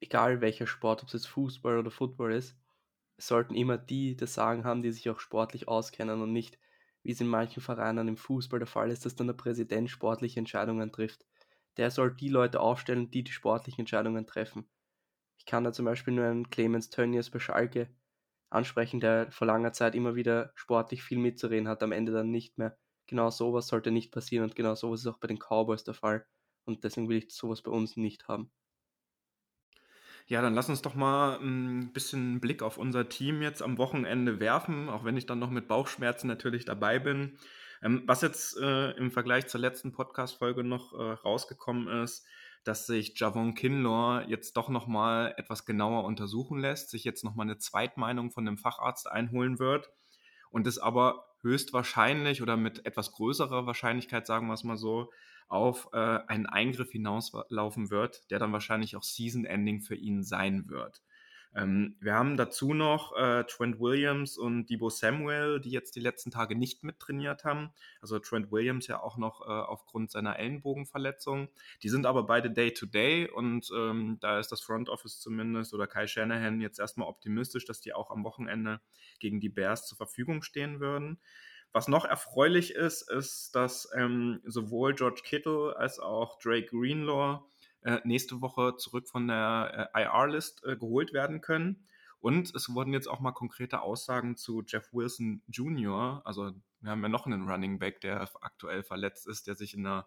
Egal 0.00 0.40
welcher 0.40 0.66
Sport, 0.66 1.02
ob 1.02 1.08
es 1.08 1.14
jetzt 1.14 1.28
Fußball 1.28 1.78
oder 1.78 1.90
Football 1.90 2.32
ist, 2.32 2.56
sollten 3.16 3.54
immer 3.54 3.78
die 3.78 4.16
das 4.16 4.34
Sagen 4.34 4.64
haben, 4.64 4.82
die 4.82 4.90
sich 4.90 5.08
auch 5.08 5.20
sportlich 5.20 5.68
auskennen 5.68 6.20
und 6.20 6.32
nicht, 6.32 6.58
wie 7.02 7.12
es 7.12 7.20
in 7.20 7.28
manchen 7.28 7.62
Vereinen 7.62 8.08
im 8.08 8.16
Fußball 8.16 8.58
der 8.58 8.66
Fall 8.66 8.90
ist, 8.90 9.04
dass 9.06 9.14
dann 9.14 9.28
der 9.28 9.34
Präsident 9.34 9.88
sportliche 9.90 10.40
Entscheidungen 10.40 10.90
trifft. 10.90 11.24
Der 11.76 11.90
soll 11.90 12.14
die 12.14 12.28
Leute 12.28 12.60
aufstellen, 12.60 13.10
die 13.10 13.22
die 13.22 13.32
sportlichen 13.32 13.80
Entscheidungen 13.82 14.26
treffen. 14.26 14.66
Ich 15.36 15.46
kann 15.46 15.64
da 15.64 15.72
zum 15.72 15.84
Beispiel 15.84 16.14
nur 16.14 16.26
einen 16.26 16.50
Clemens 16.50 16.90
Tönnies 16.90 17.30
bei 17.30 17.38
Schalke 17.38 17.88
ansprechen, 18.50 19.00
der 19.00 19.30
vor 19.32 19.46
langer 19.46 19.72
Zeit 19.72 19.94
immer 19.94 20.14
wieder 20.14 20.52
sportlich 20.54 21.02
viel 21.02 21.18
mitzureden 21.18 21.68
hat, 21.68 21.82
am 21.82 21.92
Ende 21.92 22.12
dann 22.12 22.30
nicht 22.30 22.56
mehr. 22.56 22.78
Genau 23.06 23.30
sowas 23.30 23.66
sollte 23.66 23.90
nicht 23.90 24.12
passieren 24.12 24.44
und 24.44 24.56
genau 24.56 24.74
sowas 24.74 25.00
ist 25.00 25.06
auch 25.06 25.18
bei 25.18 25.28
den 25.28 25.38
Cowboys 25.38 25.84
der 25.84 25.94
Fall. 25.94 26.26
Und 26.64 26.84
deswegen 26.84 27.08
will 27.08 27.18
ich 27.18 27.30
sowas 27.30 27.62
bei 27.62 27.70
uns 27.70 27.96
nicht 27.96 28.28
haben. 28.28 28.50
Ja, 30.26 30.40
dann 30.40 30.54
lass 30.54 30.70
uns 30.70 30.80
doch 30.80 30.94
mal 30.94 31.38
ein 31.38 31.92
bisschen 31.92 32.40
Blick 32.40 32.62
auf 32.62 32.78
unser 32.78 33.10
Team 33.10 33.42
jetzt 33.42 33.60
am 33.60 33.76
Wochenende 33.76 34.40
werfen, 34.40 34.88
auch 34.88 35.04
wenn 35.04 35.18
ich 35.18 35.26
dann 35.26 35.38
noch 35.38 35.50
mit 35.50 35.68
Bauchschmerzen 35.68 36.28
natürlich 36.28 36.64
dabei 36.64 36.98
bin. 36.98 37.38
Ähm, 37.82 38.04
was 38.06 38.22
jetzt 38.22 38.56
äh, 38.56 38.92
im 38.92 39.10
Vergleich 39.10 39.48
zur 39.48 39.60
letzten 39.60 39.92
Podcast-Folge 39.92 40.64
noch 40.64 40.94
äh, 40.94 41.12
rausgekommen 41.12 41.88
ist, 42.02 42.26
dass 42.64 42.86
sich 42.86 43.18
Javon 43.18 43.54
Kinlaw 43.54 44.24
jetzt 44.26 44.56
doch 44.56 44.68
nochmal 44.68 45.34
etwas 45.36 45.66
genauer 45.66 46.04
untersuchen 46.04 46.58
lässt, 46.58 46.90
sich 46.90 47.04
jetzt 47.04 47.24
nochmal 47.24 47.46
eine 47.46 47.58
Zweitmeinung 47.58 48.30
von 48.30 48.48
einem 48.48 48.58
Facharzt 48.58 49.10
einholen 49.10 49.58
wird 49.58 49.90
und 50.50 50.66
es 50.66 50.78
aber 50.78 51.26
höchstwahrscheinlich 51.42 52.42
oder 52.42 52.56
mit 52.56 52.86
etwas 52.86 53.12
größerer 53.12 53.66
Wahrscheinlichkeit, 53.66 54.26
sagen 54.26 54.46
wir 54.46 54.54
es 54.54 54.64
mal 54.64 54.78
so, 54.78 55.10
auf 55.48 55.88
äh, 55.92 55.98
einen 55.98 56.46
Eingriff 56.46 56.90
hinauslaufen 56.90 57.90
wird, 57.90 58.30
der 58.30 58.38
dann 58.38 58.52
wahrscheinlich 58.52 58.96
auch 58.96 59.02
Season-Ending 59.02 59.82
für 59.82 59.94
ihn 59.94 60.22
sein 60.22 60.68
wird. 60.68 61.02
Ähm, 61.56 61.96
wir 62.00 62.14
haben 62.14 62.36
dazu 62.36 62.74
noch 62.74 63.16
äh, 63.16 63.44
Trent 63.44 63.78
Williams 63.78 64.36
und 64.36 64.66
Debo 64.66 64.90
Samuel, 64.90 65.60
die 65.60 65.70
jetzt 65.70 65.94
die 65.94 66.00
letzten 66.00 66.30
Tage 66.30 66.56
nicht 66.56 66.82
mittrainiert 66.82 67.44
haben. 67.44 67.72
Also 68.00 68.18
Trent 68.18 68.50
Williams 68.50 68.86
ja 68.88 69.00
auch 69.00 69.16
noch 69.16 69.42
äh, 69.42 69.44
aufgrund 69.44 70.10
seiner 70.10 70.38
Ellenbogenverletzung. 70.38 71.48
Die 71.82 71.88
sind 71.88 72.06
aber 72.06 72.24
beide 72.24 72.50
Day-to-Day 72.50 73.26
-Day 73.26 73.30
und 73.30 73.70
ähm, 73.76 74.18
da 74.20 74.40
ist 74.40 74.50
das 74.50 74.62
Front 74.62 74.88
Office 74.88 75.20
zumindest 75.20 75.74
oder 75.74 75.86
Kai 75.86 76.06
Shanahan 76.06 76.60
jetzt 76.60 76.80
erstmal 76.80 77.08
optimistisch, 77.08 77.64
dass 77.64 77.80
die 77.80 77.92
auch 77.92 78.10
am 78.10 78.24
Wochenende 78.24 78.80
gegen 79.20 79.40
die 79.40 79.48
Bears 79.48 79.86
zur 79.86 79.96
Verfügung 79.96 80.42
stehen 80.42 80.80
würden. 80.80 81.20
Was 81.72 81.88
noch 81.88 82.04
erfreulich 82.04 82.72
ist, 82.72 83.10
ist, 83.10 83.56
dass 83.56 83.88
ähm, 83.96 84.40
sowohl 84.44 84.94
George 84.94 85.22
Kittle 85.24 85.74
als 85.76 85.98
auch 85.98 86.38
Drake 86.38 86.66
Greenlaw 86.66 87.42
äh, 87.84 88.00
nächste 88.04 88.40
Woche 88.40 88.76
zurück 88.76 89.08
von 89.08 89.28
der 89.28 89.90
äh, 89.94 90.02
IR-List 90.02 90.64
äh, 90.64 90.76
geholt 90.76 91.12
werden 91.12 91.40
können. 91.40 91.86
Und 92.20 92.54
es 92.54 92.74
wurden 92.74 92.92
jetzt 92.94 93.06
auch 93.06 93.20
mal 93.20 93.32
konkrete 93.32 93.82
Aussagen 93.82 94.36
zu 94.36 94.62
Jeff 94.66 94.92
Wilson 94.92 95.42
Jr. 95.46 96.22
Also 96.24 96.52
wir 96.80 96.90
haben 96.90 97.02
ja 97.02 97.08
noch 97.08 97.26
einen 97.26 97.48
Running 97.48 97.78
Back, 97.78 98.00
der 98.00 98.22
aktuell 98.40 98.82
verletzt 98.82 99.26
ist, 99.26 99.46
der 99.46 99.54
sich 99.54 99.74
in 99.74 99.84
der 99.84 100.06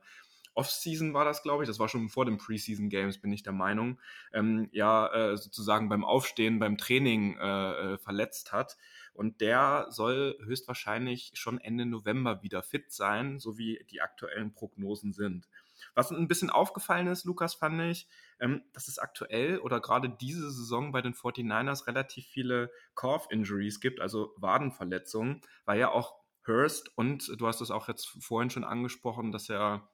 Offseason 0.58 1.14
war 1.14 1.24
das, 1.24 1.44
glaube 1.44 1.64
ich, 1.64 1.68
das 1.68 1.78
war 1.78 1.88
schon 1.88 2.10
vor 2.10 2.26
den 2.26 2.40
Preseason 2.40 2.90
Games, 2.90 3.22
bin 3.22 3.32
ich 3.32 3.44
der 3.44 3.54
Meinung, 3.54 4.00
ähm, 4.34 4.70
ja, 4.72 5.08
äh, 5.14 5.38
sozusagen 5.38 5.88
beim 5.88 6.04
Aufstehen, 6.04 6.58
beim 6.58 6.80
Training 6.80 7.38
äh, 7.38 7.94
äh, 7.94 7.98
verletzt 8.00 8.52
hat. 8.52 8.76
Und 9.14 9.40
der 9.40 9.86
soll 9.90 10.36
höchstwahrscheinlich 10.44 11.32
schon 11.36 11.60
Ende 11.60 11.86
November 11.86 12.42
wieder 12.42 12.64
fit 12.64 12.92
sein, 12.92 13.40
so 13.40 13.60
wie 13.60 13.86
die 13.92 14.02
aktuellen 14.02 14.52
Prognosen 14.52 15.14
sind. 15.14 15.48
Was 15.96 16.12
ein 16.12 16.28
bisschen 16.28 16.50
aufgefallen 16.50 17.08
ist, 17.08 17.26
Lukas, 17.26 17.56
fand 17.56 17.82
ich, 17.82 18.08
ähm, 18.40 18.64
dass 18.74 18.88
es 18.88 19.00
aktuell 19.00 19.60
oder 19.60 19.80
gerade 19.80 20.10
diese 20.10 20.52
Saison 20.52 20.92
bei 20.92 21.02
den 21.02 21.14
49ers 21.14 21.88
relativ 21.88 22.26
viele 22.28 22.72
Calf-Injuries 22.96 23.80
gibt, 23.80 24.00
also 24.02 24.34
Wadenverletzungen, 24.38 25.42
weil 25.66 25.80
ja 25.80 25.90
auch 25.90 26.16
Hurst 26.46 26.98
und 26.98 27.30
du 27.38 27.48
hast 27.48 27.62
es 27.62 27.72
auch 27.72 27.88
jetzt 27.88 28.08
vorhin 28.22 28.50
schon 28.50 28.64
angesprochen, 28.64 29.32
dass 29.32 29.50
er 29.50 29.90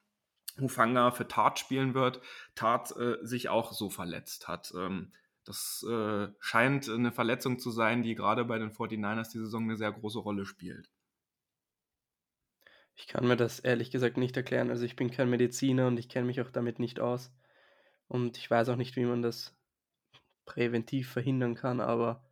Hufanga 0.60 1.12
für 1.12 1.28
Tat 1.28 1.58
spielen 1.60 1.94
wird, 1.94 2.22
Tat 2.56 2.96
äh, 2.96 3.18
sich 3.26 3.50
auch 3.50 3.72
so 3.72 3.90
verletzt 3.90 4.48
hat. 4.48 4.72
Ähm, 4.78 5.12
das 5.46 5.86
äh, 5.90 6.28
scheint 6.40 6.90
eine 6.90 7.12
Verletzung 7.12 7.60
zu 7.60 7.72
sein, 7.72 8.04
die 8.04 8.16
gerade 8.16 8.46
bei 8.46 8.60
den 8.60 8.72
49ers 8.72 9.32
die 9.32 9.40
Saison 9.40 9.64
eine 9.64 9.78
sehr 9.78 9.92
große 9.92 10.20
Rolle 10.20 10.46
spielt. 10.46 10.90
Ich 12.96 13.08
kann 13.08 13.28
mir 13.28 13.36
das 13.36 13.60
ehrlich 13.60 13.92
gesagt 13.92 14.18
nicht 14.18 14.38
erklären. 14.38 14.70
Also 14.70 14.86
ich 14.86 14.96
bin 14.96 15.12
kein 15.12 15.30
Mediziner 15.30 15.88
und 15.88 15.98
ich 15.98 16.10
kenne 16.10 16.28
mich 16.28 16.42
auch 16.42 16.52
damit 16.52 16.80
nicht 16.80 17.00
aus. 17.00 17.32
Und 18.08 18.38
ich 18.38 18.50
weiß 18.50 18.70
auch 18.70 18.76
nicht, 18.76 18.96
wie 18.96 19.06
man 19.06 19.22
das 19.22 19.56
präventiv 20.46 21.10
verhindern 21.10 21.56
kann, 21.56 21.80
aber 21.80 22.24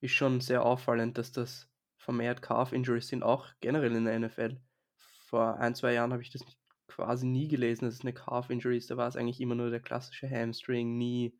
ist 0.00 0.12
schon 0.12 0.40
sehr 0.40 0.64
auffallend, 0.64 1.18
dass 1.18 1.32
das 1.32 1.68
vermehrt 1.96 2.42
Calf-Injuries 2.42 3.08
sind, 3.08 3.22
auch 3.22 3.48
generell 3.60 3.94
in 3.94 4.04
der 4.04 4.18
NFL. 4.18 4.60
Vor 4.96 5.58
ein, 5.58 5.74
zwei 5.74 5.92
Jahren 5.92 6.12
habe 6.12 6.22
ich 6.22 6.30
das 6.30 6.42
quasi 6.86 7.26
nie 7.26 7.48
gelesen, 7.48 7.84
dass 7.84 7.94
es 7.94 8.00
eine 8.02 8.14
Calf-Injury 8.14 8.76
ist. 8.76 8.90
Da 8.90 8.96
war 8.96 9.08
es 9.08 9.16
eigentlich 9.16 9.40
immer 9.40 9.54
nur 9.54 9.70
der 9.70 9.80
klassische 9.80 10.30
Hamstring, 10.30 10.96
nie 10.96 11.38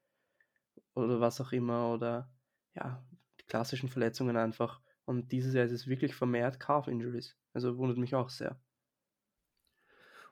oder 0.95 1.21
was 1.21 1.41
auch 1.41 1.53
immer 1.53 1.93
oder 1.93 2.31
ja, 2.75 3.05
die 3.41 3.45
klassischen 3.47 3.89
Verletzungen 3.89 4.37
einfach. 4.37 4.81
Und 5.05 5.31
dieses 5.31 5.55
Jahr 5.55 5.65
ist 5.65 5.73
es 5.73 5.87
wirklich 5.87 6.15
vermehrt 6.15 6.59
Calf-Injuries. 6.59 7.37
Also 7.53 7.79
wundert 7.79 7.99
mich 7.99 8.15
auch 8.15 8.29
sehr. 8.29 8.61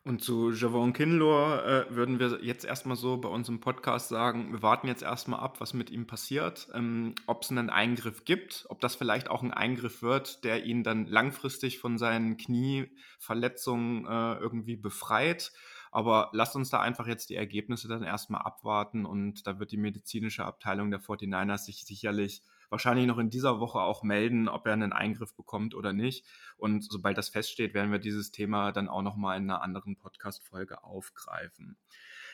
Und 0.06 0.22
zu 0.22 0.50
Javon 0.50 0.92
Kinlaw 0.92 1.62
äh, 1.64 1.96
würden 1.96 2.18
wir 2.18 2.44
jetzt 2.44 2.66
erstmal 2.66 2.96
so 2.96 3.16
bei 3.16 3.28
uns 3.30 3.48
im 3.48 3.60
Podcast 3.60 4.10
sagen, 4.10 4.52
wir 4.52 4.60
warten 4.60 4.86
jetzt 4.86 5.02
erstmal 5.02 5.40
ab, 5.40 5.62
was 5.62 5.72
mit 5.72 5.88
ihm 5.88 6.06
passiert, 6.06 6.68
ähm, 6.74 7.14
ob 7.26 7.42
es 7.42 7.50
einen 7.50 7.70
Eingriff 7.70 8.26
gibt, 8.26 8.66
ob 8.68 8.80
das 8.80 8.96
vielleicht 8.96 9.30
auch 9.30 9.42
ein 9.42 9.50
Eingriff 9.50 10.02
wird, 10.02 10.44
der 10.44 10.66
ihn 10.66 10.82
dann 10.82 11.06
langfristig 11.06 11.78
von 11.78 11.96
seinen 11.96 12.36
Knieverletzungen 12.36 14.04
äh, 14.04 14.34
irgendwie 14.34 14.76
befreit. 14.76 15.52
Aber 15.90 16.28
lasst 16.32 16.54
uns 16.54 16.68
da 16.68 16.80
einfach 16.80 17.06
jetzt 17.06 17.30
die 17.30 17.36
Ergebnisse 17.36 17.88
dann 17.88 18.02
erstmal 18.02 18.42
abwarten 18.42 19.06
und 19.06 19.46
da 19.46 19.58
wird 19.58 19.72
die 19.72 19.78
medizinische 19.78 20.44
Abteilung 20.44 20.90
der 20.90 21.00
49ers 21.00 21.64
sich 21.64 21.86
sicherlich 21.86 22.42
wahrscheinlich 22.74 23.06
noch 23.06 23.18
in 23.18 23.30
dieser 23.30 23.60
Woche 23.60 23.78
auch 23.78 24.02
melden, 24.02 24.48
ob 24.48 24.66
er 24.66 24.72
einen 24.72 24.92
Eingriff 24.92 25.32
bekommt 25.36 25.76
oder 25.76 25.92
nicht. 25.92 26.26
Und 26.56 26.84
sobald 26.90 27.16
das 27.16 27.28
feststeht, 27.28 27.72
werden 27.72 27.92
wir 27.92 28.00
dieses 28.00 28.32
Thema 28.32 28.72
dann 28.72 28.88
auch 28.88 29.02
nochmal 29.02 29.36
in 29.36 29.44
einer 29.44 29.62
anderen 29.62 29.96
Podcast-Folge 29.96 30.82
aufgreifen. 30.82 31.76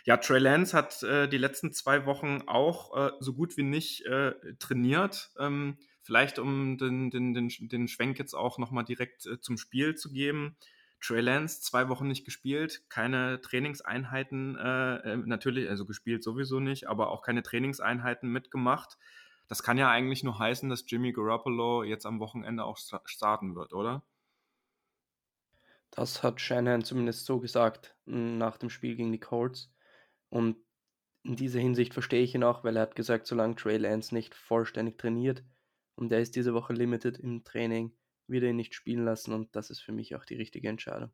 Ja, 0.04 0.16
Trey 0.16 0.38
Lance 0.38 0.74
hat 0.74 1.02
äh, 1.02 1.28
die 1.28 1.36
letzten 1.36 1.72
zwei 1.72 2.06
Wochen 2.06 2.44
auch 2.46 2.96
äh, 2.96 3.12
so 3.20 3.34
gut 3.34 3.58
wie 3.58 3.64
nicht 3.64 4.06
äh, 4.06 4.32
trainiert. 4.58 5.30
Ähm, 5.38 5.76
vielleicht 6.00 6.38
um 6.38 6.78
den, 6.78 7.10
den, 7.10 7.34
den, 7.34 7.50
den 7.50 7.86
Schwenk 7.86 8.18
jetzt 8.18 8.32
auch 8.32 8.56
nochmal 8.56 8.84
direkt 8.84 9.26
äh, 9.26 9.42
zum 9.42 9.58
Spiel 9.58 9.94
zu 9.94 10.10
geben. 10.10 10.56
Trey 11.02 11.20
Lance 11.20 11.60
zwei 11.60 11.90
Wochen 11.90 12.08
nicht 12.08 12.24
gespielt, 12.24 12.84
keine 12.88 13.42
Trainingseinheiten, 13.42 14.56
äh, 14.56 14.96
äh, 14.96 15.16
natürlich, 15.18 15.68
also 15.68 15.84
gespielt 15.84 16.22
sowieso 16.22 16.60
nicht, 16.60 16.88
aber 16.88 17.10
auch 17.10 17.20
keine 17.20 17.42
Trainingseinheiten 17.42 18.30
mitgemacht. 18.30 18.96
Das 19.50 19.64
kann 19.64 19.78
ja 19.78 19.90
eigentlich 19.90 20.22
nur 20.22 20.38
heißen, 20.38 20.68
dass 20.68 20.84
Jimmy 20.86 21.12
Garoppolo 21.12 21.82
jetzt 21.82 22.06
am 22.06 22.20
Wochenende 22.20 22.64
auch 22.64 22.78
starten 23.04 23.56
wird, 23.56 23.72
oder? 23.72 24.04
Das 25.90 26.22
hat 26.22 26.40
Shanahan 26.40 26.84
zumindest 26.84 27.26
so 27.26 27.40
gesagt 27.40 27.96
nach 28.04 28.58
dem 28.58 28.70
Spiel 28.70 28.94
gegen 28.94 29.10
die 29.10 29.18
Colts. 29.18 29.74
Und 30.28 30.56
in 31.24 31.34
dieser 31.34 31.58
Hinsicht 31.58 31.94
verstehe 31.94 32.22
ich 32.22 32.32
ihn 32.36 32.44
auch, 32.44 32.62
weil 32.62 32.76
er 32.76 32.82
hat 32.82 32.94
gesagt, 32.94 33.26
solange 33.26 33.56
Trey 33.56 33.76
Lance 33.76 34.14
nicht 34.14 34.36
vollständig 34.36 34.98
trainiert 34.98 35.42
und 35.96 36.12
er 36.12 36.20
ist 36.20 36.36
diese 36.36 36.54
Woche 36.54 36.72
limited 36.72 37.18
im 37.18 37.42
Training, 37.42 37.92
wird 38.28 38.44
er 38.44 38.50
ihn 38.50 38.56
nicht 38.56 38.76
spielen 38.76 39.04
lassen 39.04 39.32
und 39.32 39.56
das 39.56 39.70
ist 39.70 39.80
für 39.80 39.90
mich 39.90 40.14
auch 40.14 40.24
die 40.24 40.36
richtige 40.36 40.68
Entscheidung. 40.68 41.10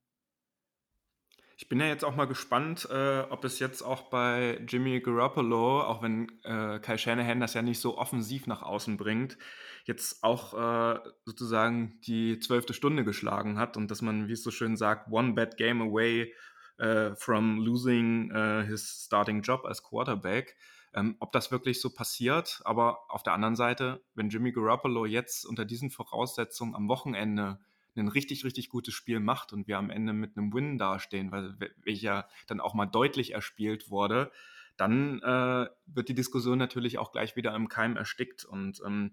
Ich 1.58 1.70
bin 1.70 1.80
ja 1.80 1.86
jetzt 1.86 2.04
auch 2.04 2.14
mal 2.14 2.26
gespannt, 2.26 2.86
äh, 2.90 3.20
ob 3.30 3.42
es 3.44 3.58
jetzt 3.60 3.80
auch 3.80 4.10
bei 4.10 4.60
Jimmy 4.68 5.00
Garoppolo, 5.00 5.80
auch 5.80 6.02
wenn 6.02 6.28
äh, 6.44 6.78
Kyle 6.80 6.98
Shanahan 6.98 7.40
das 7.40 7.54
ja 7.54 7.62
nicht 7.62 7.80
so 7.80 7.96
offensiv 7.96 8.46
nach 8.46 8.60
außen 8.62 8.98
bringt, 8.98 9.38
jetzt 9.86 10.22
auch 10.22 10.52
äh, 10.52 11.00
sozusagen 11.24 11.98
die 12.02 12.40
zwölfte 12.40 12.74
Stunde 12.74 13.04
geschlagen 13.04 13.58
hat 13.58 13.78
und 13.78 13.90
dass 13.90 14.02
man, 14.02 14.28
wie 14.28 14.32
es 14.32 14.42
so 14.42 14.50
schön 14.50 14.76
sagt, 14.76 15.10
one 15.10 15.32
bad 15.32 15.56
game 15.56 15.80
away 15.80 16.34
uh, 16.78 17.14
from 17.14 17.58
losing 17.58 18.30
uh, 18.32 18.62
his 18.62 19.04
starting 19.06 19.40
job 19.40 19.64
als 19.64 19.82
Quarterback. 19.82 20.56
Ähm, 20.92 21.16
ob 21.20 21.32
das 21.32 21.50
wirklich 21.50 21.80
so 21.80 21.88
passiert, 21.90 22.60
aber 22.64 22.98
auf 23.08 23.22
der 23.22 23.32
anderen 23.32 23.56
Seite, 23.56 24.02
wenn 24.14 24.28
Jimmy 24.28 24.52
Garoppolo 24.52 25.06
jetzt 25.06 25.46
unter 25.46 25.64
diesen 25.64 25.90
Voraussetzungen 25.90 26.74
am 26.74 26.88
Wochenende 26.88 27.60
ein 28.02 28.08
richtig, 28.08 28.44
richtig 28.44 28.68
gutes 28.68 28.94
Spiel 28.94 29.20
macht 29.20 29.52
und 29.52 29.68
wir 29.68 29.78
am 29.78 29.90
Ende 29.90 30.12
mit 30.12 30.36
einem 30.36 30.52
Win 30.52 30.78
dastehen, 30.78 31.30
weil 31.32 31.56
welcher 31.82 32.28
dann 32.46 32.60
auch 32.60 32.74
mal 32.74 32.86
deutlich 32.86 33.32
erspielt 33.32 33.90
wurde, 33.90 34.30
dann 34.76 35.20
äh, 35.22 35.68
wird 35.86 36.08
die 36.08 36.14
Diskussion 36.14 36.58
natürlich 36.58 36.98
auch 36.98 37.12
gleich 37.12 37.36
wieder 37.36 37.54
im 37.54 37.68
Keim 37.68 37.96
erstickt. 37.96 38.44
Und 38.44 38.80
ähm, 38.86 39.12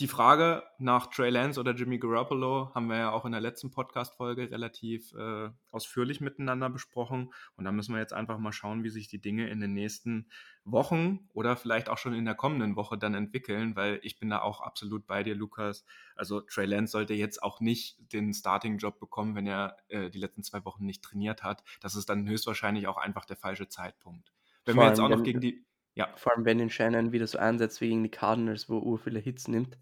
die 0.00 0.06
Frage 0.06 0.62
nach 0.78 1.08
Trey 1.08 1.28
Lance 1.28 1.58
oder 1.58 1.74
Jimmy 1.74 1.98
Garoppolo 1.98 2.72
haben 2.72 2.86
wir 2.86 2.98
ja 2.98 3.10
auch 3.10 3.24
in 3.24 3.32
der 3.32 3.40
letzten 3.40 3.72
Podcast-Folge 3.72 4.48
relativ 4.50 5.12
äh, 5.14 5.50
ausführlich 5.72 6.20
miteinander 6.20 6.70
besprochen. 6.70 7.32
Und 7.56 7.64
da 7.64 7.72
müssen 7.72 7.94
wir 7.94 8.00
jetzt 8.00 8.12
einfach 8.12 8.38
mal 8.38 8.52
schauen, 8.52 8.84
wie 8.84 8.90
sich 8.90 9.08
die 9.08 9.20
Dinge 9.20 9.48
in 9.48 9.60
den 9.60 9.74
nächsten 9.74 10.30
Wochen 10.64 11.28
oder 11.32 11.56
vielleicht 11.56 11.88
auch 11.88 11.98
schon 11.98 12.14
in 12.14 12.24
der 12.24 12.36
kommenden 12.36 12.76
Woche 12.76 12.96
dann 12.96 13.14
entwickeln, 13.14 13.74
weil 13.74 13.98
ich 14.02 14.20
bin 14.20 14.30
da 14.30 14.40
auch 14.40 14.60
absolut 14.60 15.04
bei 15.08 15.24
dir, 15.24 15.34
Lukas. 15.34 15.84
Also 16.14 16.42
Trey 16.42 16.66
Lance 16.66 16.92
sollte 16.92 17.14
jetzt 17.14 17.42
auch 17.42 17.58
nicht 17.58 17.96
den 18.12 18.32
Starting-Job 18.32 19.00
bekommen, 19.00 19.34
wenn 19.34 19.48
er 19.48 19.78
äh, 19.88 20.10
die 20.10 20.18
letzten 20.18 20.44
zwei 20.44 20.64
Wochen 20.64 20.86
nicht 20.86 21.02
trainiert 21.02 21.42
hat. 21.42 21.64
Das 21.80 21.96
ist 21.96 22.08
dann 22.08 22.28
höchstwahrscheinlich 22.28 22.86
auch 22.86 22.98
einfach 22.98 23.24
der 23.24 23.36
falsche 23.36 23.68
Zeitpunkt. 23.68 24.32
Wenn 24.64 24.76
Vor 24.76 24.84
wir 24.84 24.88
jetzt 24.90 25.00
auch 25.00 25.08
noch 25.08 25.24
gegen 25.24 25.40
die 25.40 25.64
ja. 25.94 26.08
Vor 26.14 26.32
allem, 26.32 26.44
wenn 26.44 26.60
ihn 26.60 26.70
Shannon 26.70 27.10
wieder 27.10 27.26
so 27.26 27.38
einsetzt 27.38 27.80
wie 27.80 27.88
gegen 27.88 28.04
die 28.04 28.08
Cardinals, 28.08 28.68
wo 28.68 28.78
ur 28.78 29.00
viele 29.00 29.18
Hits 29.18 29.48
nimmt, 29.48 29.76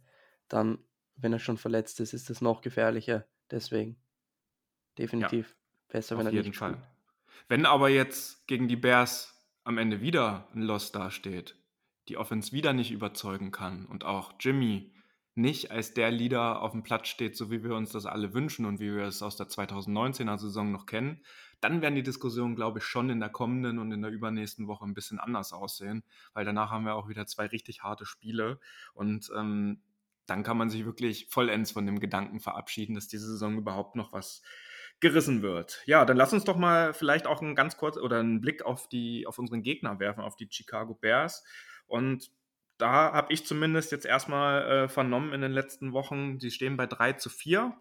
dann, 0.48 0.78
wenn 1.16 1.32
er 1.32 1.38
schon 1.38 1.58
verletzt 1.58 2.00
ist, 2.00 2.12
ist 2.12 2.30
das 2.30 2.40
noch 2.40 2.60
gefährlicher. 2.60 3.26
Deswegen 3.50 3.96
definitiv 4.98 5.48
ja, 5.50 5.54
besser, 5.88 6.18
wenn 6.18 6.26
er 6.26 6.32
nicht 6.32 6.56
Fall. 6.56 6.72
Spielt. 6.72 6.86
Wenn 7.48 7.66
aber 7.66 7.88
jetzt 7.88 8.46
gegen 8.46 8.68
die 8.68 8.76
Bears 8.76 9.34
am 9.64 9.78
Ende 9.78 10.00
wieder 10.00 10.48
ein 10.54 10.62
Loss 10.62 10.92
dasteht, 10.92 11.56
die 12.08 12.16
Offense 12.16 12.52
wieder 12.52 12.72
nicht 12.72 12.90
überzeugen 12.90 13.50
kann 13.50 13.86
und 13.86 14.04
auch 14.04 14.34
Jimmy 14.40 14.92
nicht 15.36 15.70
als 15.70 15.92
der 15.92 16.10
Leader 16.10 16.62
auf 16.62 16.72
dem 16.72 16.82
Platz 16.82 17.08
steht, 17.08 17.36
so 17.36 17.50
wie 17.50 17.62
wir 17.62 17.74
uns 17.74 17.92
das 17.92 18.06
alle 18.06 18.32
wünschen 18.32 18.64
und 18.64 18.80
wie 18.80 18.94
wir 18.94 19.04
es 19.04 19.22
aus 19.22 19.36
der 19.36 19.48
2019er 19.48 20.38
Saison 20.38 20.72
noch 20.72 20.86
kennen, 20.86 21.20
dann 21.60 21.82
werden 21.82 21.94
die 21.94 22.02
Diskussionen, 22.02 22.56
glaube 22.56 22.78
ich, 22.78 22.84
schon 22.84 23.10
in 23.10 23.20
der 23.20 23.28
kommenden 23.28 23.78
und 23.78 23.92
in 23.92 24.00
der 24.00 24.10
übernächsten 24.10 24.66
Woche 24.66 24.86
ein 24.86 24.94
bisschen 24.94 25.20
anders 25.20 25.52
aussehen, 25.52 26.04
weil 26.32 26.46
danach 26.46 26.70
haben 26.70 26.86
wir 26.86 26.94
auch 26.94 27.08
wieder 27.08 27.26
zwei 27.26 27.46
richtig 27.46 27.82
harte 27.82 28.06
Spiele 28.06 28.58
und 28.94 29.30
ähm, 29.36 29.82
dann 30.26 30.42
kann 30.42 30.56
man 30.56 30.71
sich 30.71 30.85
wirklich 30.85 31.28
vollends 31.30 31.71
von 31.71 31.87
dem 31.87 32.00
Gedanken 32.00 32.40
verabschieden, 32.40 32.95
dass 32.95 33.09
diese 33.09 33.26
Saison 33.26 33.56
überhaupt 33.56 33.97
noch 33.97 34.12
was 34.12 34.42
gerissen 35.00 35.42
wird. 35.42 35.83
Ja, 35.87 36.04
dann 36.04 36.16
lass 36.16 36.33
uns 36.33 36.45
doch 36.45 36.56
mal 36.56 36.95
vielleicht 36.95 37.26
auch 37.26 37.42
einen 37.42 37.54
ganz 37.54 37.76
kurz 37.76 37.97
oder 37.97 38.21
einen 38.21 38.40
Blick 38.40 38.62
auf 38.62 38.88
die 38.88 39.26
auf 39.26 39.38
unseren 39.38 39.62
Gegner 39.62 40.00
werfen, 40.00 40.23
auf 40.23 40.37
die 40.37 40.49
Chicago 40.50 40.95
Bears 40.95 41.45
und 41.87 42.30
da 42.78 43.12
habe 43.12 43.33
ich 43.33 43.47
zumindest 43.47 43.90
jetzt 43.92 44.04
erstmal 44.04 44.62
äh, 44.62 44.88
vernommen 44.88 45.33
in 45.33 45.40
den 45.40 45.52
letzten 45.52 45.92
Wochen, 45.92 46.38
sie 46.40 46.50
stehen 46.50 46.76
bei 46.76 46.87
3 46.87 47.14
zu 47.14 47.30
4. 47.30 47.75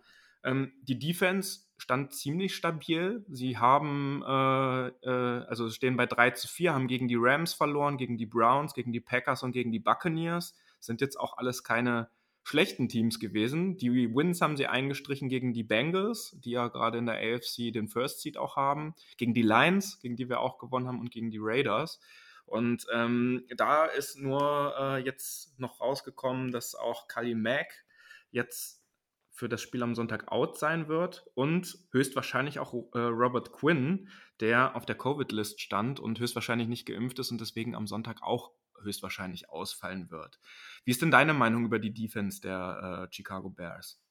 Ähm, 0.43 0.71
die 0.83 0.97
Defense 0.97 1.61
stand 1.77 2.13
ziemlich 2.13 2.55
stabil. 2.55 3.25
Sie 3.27 3.57
haben, 3.57 4.23
äh, 4.25 4.87
äh, 4.87 5.45
also 5.47 5.69
stehen 5.69 5.97
bei 5.97 6.05
3 6.05 6.31
zu 6.31 6.47
4, 6.47 6.73
haben 6.73 6.87
gegen 6.87 7.07
die 7.07 7.17
Rams 7.17 7.53
verloren, 7.53 7.97
gegen 7.97 8.17
die 8.17 8.25
Browns, 8.25 8.73
gegen 8.73 8.93
die 8.93 9.01
Packers 9.01 9.43
und 9.43 9.51
gegen 9.51 9.71
die 9.71 9.79
Buccaneers. 9.79 10.55
Sind 10.79 11.01
jetzt 11.01 11.19
auch 11.19 11.37
alles 11.37 11.63
keine 11.63 12.09
schlechten 12.45 12.87
Teams 12.87 13.19
gewesen. 13.19 13.75
Die 13.77 14.15
Wins 14.15 14.39
haben 14.39 14.55
sie 14.55 14.67
eingestrichen 14.67 15.29
gegen 15.29 15.51
die 15.53 15.63
Bengals, 15.63 16.37
die 16.39 16.51
ja 16.51 16.67
gerade 16.67 16.99
in 16.99 17.07
der 17.07 17.15
AFC 17.15 17.73
den 17.73 17.87
First 17.87 18.21
Seed 18.21 18.37
auch 18.37 18.55
haben, 18.55 18.93
gegen 19.17 19.33
die 19.33 19.41
Lions, 19.41 19.99
gegen 19.99 20.15
die 20.15 20.29
wir 20.29 20.39
auch 20.39 20.59
gewonnen 20.59 20.87
haben, 20.87 20.99
und 20.99 21.11
gegen 21.11 21.31
die 21.31 21.39
Raiders. 21.41 21.99
Und 22.45 22.85
ähm, 22.93 23.45
da 23.57 23.85
ist 23.85 24.19
nur 24.19 24.75
äh, 24.79 25.03
jetzt 25.03 25.59
noch 25.59 25.81
rausgekommen, 25.81 26.51
dass 26.51 26.75
auch 26.75 27.07
Kali 27.07 27.33
Mack 27.33 27.83
jetzt 28.29 28.83
für 29.31 29.49
das 29.49 29.61
Spiel 29.61 29.81
am 29.81 29.95
Sonntag 29.95 30.31
out 30.31 30.59
sein 30.59 30.87
wird 30.87 31.25
und 31.33 31.79
höchstwahrscheinlich 31.91 32.59
auch 32.59 32.73
äh, 32.93 32.99
Robert 32.99 33.51
Quinn, 33.53 34.09
der 34.39 34.75
auf 34.75 34.85
der 34.85 34.95
Covid-List 34.95 35.59
stand 35.59 35.99
und 35.99 36.19
höchstwahrscheinlich 36.19 36.67
nicht 36.67 36.85
geimpft 36.85 37.17
ist 37.17 37.31
und 37.31 37.41
deswegen 37.41 37.73
am 37.73 37.87
Sonntag 37.87 38.21
auch 38.21 38.51
höchstwahrscheinlich 38.81 39.49
ausfallen 39.49 40.11
wird. 40.11 40.39
Wie 40.83 40.91
ist 40.91 41.01
denn 41.01 41.11
deine 41.11 41.33
Meinung 41.33 41.65
über 41.65 41.79
die 41.79 41.93
Defense 41.93 42.41
der 42.41 43.07
äh, 43.09 43.13
Chicago 43.13 43.49
Bears? 43.49 44.01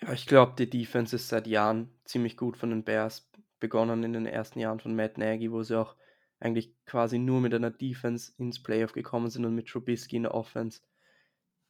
Ja, 0.00 0.12
ich 0.12 0.26
glaube, 0.26 0.54
die 0.56 0.70
Defense 0.70 1.16
ist 1.16 1.28
seit 1.28 1.46
Jahren 1.46 1.90
ziemlich 2.04 2.36
gut 2.36 2.56
von 2.56 2.70
den 2.70 2.84
Bears 2.84 3.30
begonnen 3.58 4.04
in 4.04 4.12
den 4.12 4.26
ersten 4.26 4.60
Jahren 4.60 4.80
von 4.80 4.94
Matt 4.94 5.18
Nagy, 5.18 5.50
wo 5.50 5.62
sie 5.62 5.78
auch 5.78 5.96
eigentlich 6.40 6.72
quasi 6.86 7.18
nur 7.18 7.40
mit 7.40 7.52
einer 7.52 7.70
Defense 7.70 8.32
ins 8.38 8.62
Playoff 8.62 8.92
gekommen 8.92 9.28
sind 9.28 9.44
und 9.44 9.54
mit 9.54 9.66
Trubisky 9.66 10.16
in 10.16 10.22
der 10.22 10.34
Offense. 10.34 10.82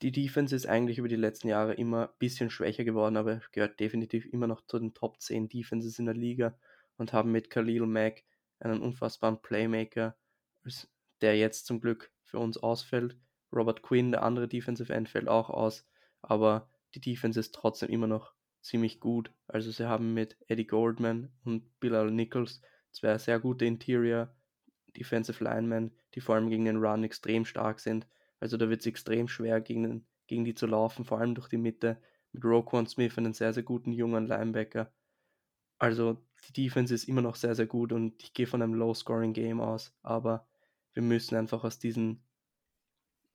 Die 0.03 0.13
Defense 0.13 0.55
ist 0.55 0.67
eigentlich 0.67 0.99
über 0.99 1.09
die 1.09 1.17
letzten 1.17 1.49
Jahre 1.49 1.75
immer 1.75 2.09
ein 2.09 2.15
bisschen 2.19 2.51
schwächer 2.51 2.85
geworden, 2.85 3.17
aber 3.17 3.41
gehört 3.53 3.81
definitiv 3.81 4.27
immer 4.27 4.47
noch 4.47 4.65
zu 4.67 4.79
den 4.79 4.95
Top 4.95 5.21
10 5.21 5.49
Defenses 5.49 5.99
in 5.99 6.05
der 6.05 6.15
Liga 6.15 6.57
und 6.99 7.13
haben 7.13 7.33
mit 7.33 7.51
Khalil 7.51 7.87
Mack 7.87 8.25
einen 8.61 8.81
unfassbaren 8.81 9.41
Playmaker, 9.41 10.17
der 11.21 11.37
jetzt 11.37 11.67
zum 11.67 11.81
Glück 11.81 12.13
für 12.23 12.39
uns 12.39 12.59
ausfällt. 12.59 13.17
Robert 13.53 13.83
Quinn, 13.83 14.11
der 14.11 14.23
andere 14.23 14.49
Defensive 14.49 14.93
End, 14.93 15.09
fällt 15.09 15.29
auch 15.29 15.51
aus, 15.51 15.87
aber 16.21 16.69
die 16.95 17.01
Defense 17.01 17.41
ist 17.41 17.55
trotzdem 17.55 17.89
immer 17.89 18.07
noch 18.07 18.35
ziemlich 18.61 19.01
gut. 19.01 19.33
Also 19.47 19.71
sie 19.71 19.89
haben 19.89 20.15
mit 20.15 20.37
Eddie 20.49 20.67
Goldman 20.67 21.33
und 21.45 21.81
Bilal 21.81 22.11
Nichols 22.11 22.61
zwei 22.91 23.17
sehr 23.19 23.41
gute 23.41 23.65
Interior 23.65 24.35
Defensive 24.97 25.43
Linemen, 25.43 25.93
die 26.15 26.21
vor 26.21 26.35
allem 26.35 26.51
gegen 26.51 26.65
den 26.65 26.79
Run 26.79 27.05
extrem 27.05 27.45
stark 27.45 27.81
sind. 27.81 28.07
Also 28.41 28.57
da 28.57 28.69
wird 28.69 28.81
es 28.81 28.87
extrem 28.87 29.29
schwer, 29.29 29.61
gegen, 29.61 30.07
gegen 30.27 30.45
die 30.45 30.55
zu 30.55 30.67
laufen, 30.67 31.05
vor 31.05 31.19
allem 31.19 31.35
durch 31.35 31.49
die 31.49 31.59
Mitte. 31.59 32.01
Mit 32.33 32.45
Roquan 32.45 32.87
Smith, 32.87 33.17
einen 33.17 33.33
sehr, 33.33 33.53
sehr 33.53 33.63
guten 33.63 33.93
jungen 33.93 34.27
Linebacker. 34.27 34.93
Also 35.79 36.23
die 36.49 36.65
Defense 36.65 36.95
ist 36.95 37.05
immer 37.05 37.23
noch 37.23 37.37
sehr, 37.37 37.55
sehr 37.55 37.67
gut 37.67 37.93
und 37.93 38.23
ich 38.23 38.33
gehe 38.33 38.47
von 38.47 38.63
einem 38.63 38.75
Low-Scoring-Game 38.75 39.61
aus. 39.61 39.95
Aber 40.03 40.47
wir 40.93 41.03
müssen 41.03 41.37
einfach 41.37 41.65
aus 41.65 41.79
diesen 41.79 42.23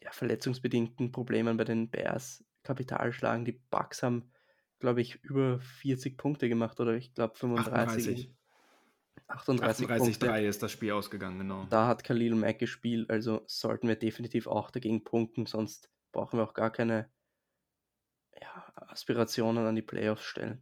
ja, 0.02 0.12
verletzungsbedingten 0.12 1.12
Problemen 1.12 1.58
bei 1.58 1.64
den 1.64 1.90
Bears 1.90 2.44
Kapital 2.64 3.14
schlagen. 3.14 3.46
Die 3.46 3.60
Bucks 3.70 4.04
haben, 4.04 4.32
glaube 4.80 5.02
ich, 5.02 5.24
über 5.24 5.60
40 5.60 6.18
Punkte 6.18 6.50
gemacht 6.50 6.80
oder 6.80 6.94
ich 6.96 7.14
glaube 7.14 7.36
35. 7.36 8.34
38. 9.28 9.90
38 9.90 10.20
3 10.20 10.46
ist 10.46 10.64
das 10.64 10.72
Spiel 10.72 10.92
ausgegangen, 10.92 11.40
genau. 11.40 11.66
Da 11.70 11.88
hat 11.88 12.04
Khalil 12.04 12.36
Mack 12.36 12.60
gespielt, 12.60 13.10
also 13.10 13.42
sollten 13.48 13.88
wir 13.88 13.96
definitiv 13.96 14.48
auch 14.48 14.70
dagegen 14.70 15.04
punkten, 15.04 15.46
sonst 15.46 15.90
brauchen 16.12 16.40
wir 16.40 16.44
auch 16.44 16.54
gar 16.54 16.72
keine 16.72 17.10
ja, 18.40 18.74
Aspirationen 18.76 19.66
an 19.66 19.76
die 19.76 19.82
Playoffs 19.82 20.24
stellen. 20.24 20.62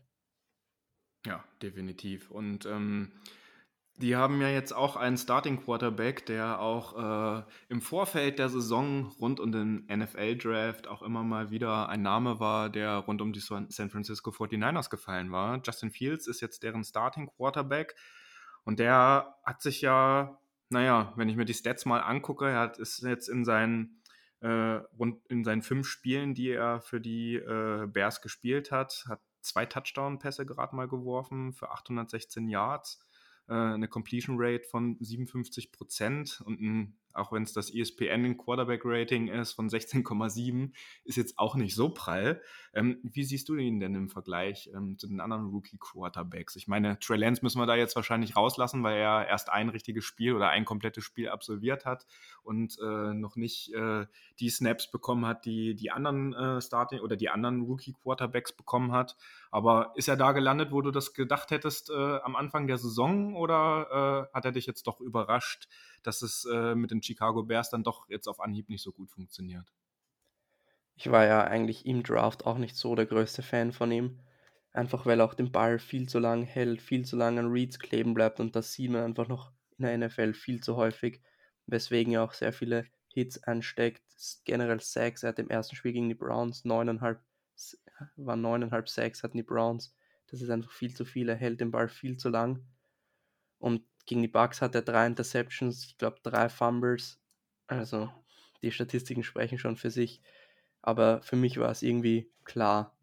Ja, 1.25 1.44
definitiv. 1.62 2.32
Und 2.32 2.66
ähm, 2.66 3.12
die 3.98 4.16
haben 4.16 4.42
ja 4.42 4.50
jetzt 4.50 4.74
auch 4.74 4.96
einen 4.96 5.18
Starting 5.18 5.63
Quarterback, 5.63 6.25
der 6.25 6.60
auch 6.60 7.40
äh, 7.40 7.44
im 7.70 7.82
Vorfeld 7.82 8.40
der 8.40 8.50
Saison 8.50 9.12
rund 9.20 9.40
um 9.40 9.51
den 9.51 9.86
NFL-Draft 9.86 10.88
auch 10.88 11.04
immer 11.04 11.24
mal 11.24 11.51
wieder 11.51 11.88
ein 11.90 12.01
Name 12.01 12.40
war, 12.40 12.70
der 12.70 12.96
rund 12.98 13.22
um 13.22 13.34
die 13.34 13.40
San 13.40 13.70
Francisco 13.70 14.32
49ers 14.32 14.90
gefallen 14.90 15.32
war. 15.32 15.62
Justin 15.63 15.92
Fields 15.92 16.28
ist 16.28 16.42
jetzt 16.42 16.63
deren 16.63 16.84
Starting 16.84 17.28
Quarterback 17.28 17.96
und 18.63 18.80
der 18.80 19.36
hat 19.46 19.62
sich 19.62 19.82
ja, 19.82 20.40
naja, 20.70 21.13
wenn 21.16 21.30
ich 21.30 21.36
mir 21.36 21.46
die 21.46 21.54
Stats 21.54 21.86
mal 21.86 22.00
angucke, 22.00 22.48
er 22.48 22.60
hat, 22.60 22.80
ist 22.80 23.04
jetzt 23.04 23.28
in 23.28 23.46
seinen, 23.46 24.01
äh, 24.40 24.82
rund 24.98 25.24
in 25.30 25.44
seinen 25.44 25.62
fünf 25.62 25.88
Spielen, 25.88 26.34
die 26.34 26.50
er 26.50 26.82
für 26.82 27.01
die 27.01 27.36
äh, 27.36 27.86
Bears 27.88 28.22
gespielt 28.22 28.72
hat, 28.72 29.06
hat 29.08 29.22
zwei 29.42 29.66
Touchdown-Pässe 29.66 30.46
gerade 30.46 30.76
mal 30.76 30.88
geworfen 30.88 31.54
für 31.54 31.72
816 31.72 32.48
Yards 32.48 33.00
äh, 33.48 33.54
eine 33.54 33.88
Completion 33.88 34.38
Rate 34.40 34.68
von 34.68 34.98
57 35.00 35.72
Prozent 35.72 36.42
und 36.46 36.62
ein 36.62 36.98
auch 37.13 37.32
wenn 37.32 37.44
es 37.44 37.53
das 37.53 37.74
ESPN 37.74 38.38
Quarterback 38.38 38.82
Rating 38.86 39.27
ist 39.27 39.53
von 39.53 39.70
16,7, 39.70 40.72
ist 41.03 41.18
jetzt 41.18 41.38
auch 41.38 41.56
nicht 41.56 41.75
so 41.75 41.89
prall. 41.89 42.41
Ähm, 42.74 43.00
wie 43.03 43.24
siehst 43.24 43.50
du 43.50 43.56
ihn 43.56 43.80
denn 43.80 43.96
im 43.96 44.10
Vergleich 44.10 44.70
ähm, 44.74 44.98
zu 44.98 45.08
den 45.08 45.20
anderen 45.20 45.48
Rookie 45.48 45.77
Quarterbacks? 45.77 46.56
Ich 46.56 46.68
meine, 46.68 47.00
Trey 47.00 47.18
Lance 47.18 47.41
müssen 47.44 47.60
wir 47.60 47.65
da 47.65 47.75
jetzt 47.75 47.96
wahrscheinlich 47.96 48.36
rauslassen, 48.36 48.84
weil 48.84 48.98
er 48.98 49.27
erst 49.27 49.50
ein 49.50 49.70
richtiges 49.70 50.06
Spiel 50.06 50.34
oder 50.34 50.50
ein 50.50 50.65
komplettes 50.65 51.03
Spiel 51.03 51.30
absolviert 51.30 51.86
hat 51.86 52.06
und 52.44 52.77
äh, 52.82 53.13
noch 53.13 53.36
nicht 53.36 53.74
äh, 53.74 54.06
die 54.39 54.50
Snaps 54.50 54.89
bekommen 54.89 55.25
hat, 55.25 55.46
die 55.46 55.75
die 55.75 55.91
anderen 55.91 56.34
äh, 56.34 56.62
Starting 56.62 57.01
oder 57.01 57.15
die 57.15 57.30
anderen 57.30 57.62
Rookie 57.62 57.94
Quarterbacks 57.94 58.53
bekommen 58.53 58.91
hat. 58.91 59.18
Aber 59.51 59.91
ist 59.96 60.08
er 60.08 60.18
da 60.18 60.32
gelandet, 60.32 60.72
wo 60.72 60.81
du 60.81 60.92
das 60.92 61.14
gedacht 61.14 61.51
hättest 61.51 61.90
äh, 61.90 62.20
am 62.24 62.36
Anfang 62.36 62.68
der 62.68 62.77
Saison 62.77 63.36
oder 63.36 64.29
äh, 64.31 64.36
hat 64.36 64.46
er 64.46 64.51
dich 64.51 64.66
jetzt 64.66 64.88
doch 64.88 65.01
überrascht? 65.01 65.68
Dass 66.03 66.22
es 66.22 66.46
äh, 66.51 66.75
mit 66.75 66.92
den 66.92 67.03
Chicago 67.03 67.44
Bears 67.44 67.70
dann 67.70 67.83
doch 67.83 68.07
jetzt 68.09 68.27
auf 68.27 68.40
Anhieb 68.40 68.70
nicht 68.70 68.81
so 68.81 68.92
gut 68.92 69.09
funktioniert. 69.09 69.72
Ich 70.96 71.09
war 71.09 71.25
ja 71.25 71.44
eigentlich 71.44 71.85
im 71.85 72.03
Draft 72.03 72.46
auch 72.46 72.57
nicht 72.57 72.75
so 72.75 72.96
der 72.96 73.05
größte 73.05 73.42
Fan 73.42 73.72
von 73.72 73.92
ihm. 73.92 74.20
Einfach 74.74 75.05
weil 75.05 75.20
er 75.20 75.25
auch 75.25 75.33
den 75.33 75.51
Ball 75.51 75.79
viel 75.79 76.07
zu 76.07 76.20
lang 76.20 76.44
hält, 76.44 76.81
viel 76.81 77.03
zu 77.03 77.18
lang 77.18 77.37
an 77.37 77.51
Reads 77.51 77.79
kleben 77.79 78.14
bleibt 78.14 78.40
und 78.40 78.55
das 78.55 78.74
sieht 78.74 78.92
man 78.92 79.03
einfach 79.03 79.27
noch 79.27 79.51
in 79.77 79.83
der 79.83 79.98
NFL 79.98 80.33
viel 80.33 80.61
zu 80.61 80.77
häufig, 80.77 81.22
weswegen 81.66 82.14
er 82.14 82.24
auch 82.24 82.33
sehr 82.33 82.53
viele 82.53 82.85
Hits 83.07 83.44
ansteckt. 83.44 84.01
Generell 84.46 84.79
Sacks, 84.79 85.24
er 85.24 85.29
hat 85.29 85.40
im 85.40 85.50
ersten 85.50 85.75
Spiel 85.75 85.92
gegen 85.92 86.07
die 86.07 86.16
Browns 86.16 86.64
neuneinhalb, 86.64 87.20
waren 88.16 88.42
neuneinhalb 88.42 88.87
Sacks, 88.87 89.24
hatten 89.24 89.37
die 89.37 89.44
Browns. 89.44 89.94
Das 90.27 90.42
ist 90.42 90.50
einfach 90.50 90.72
viel 90.72 90.96
zu 90.96 91.03
viel, 91.03 91.27
er 91.27 91.35
hält 91.35 91.59
den 91.59 91.72
Ball 91.72 91.90
viel 91.90 92.16
zu 92.18 92.29
lang. 92.29 92.64
Und 93.59 93.83
gegen 94.05 94.22
die 94.22 94.27
Bucks 94.27 94.61
hat 94.61 94.75
er 94.75 94.81
drei 94.81 95.07
Interceptions, 95.07 95.85
ich 95.85 95.98
glaube 95.98 96.20
drei 96.24 96.50
Fumbles. 96.50 97.20
Also 97.68 98.11
die 98.61 98.72
Statistiken 98.72 99.24
sprechen 99.24 99.57
schon 99.57 99.77
für 99.77 99.92
sich. 99.92 100.22
Aber 100.81 101.22
für 101.22 101.35
mich 101.35 101.57
war 101.59 101.72
es 101.72 101.83
irgendwie 101.83 102.31
klar, 102.44 102.96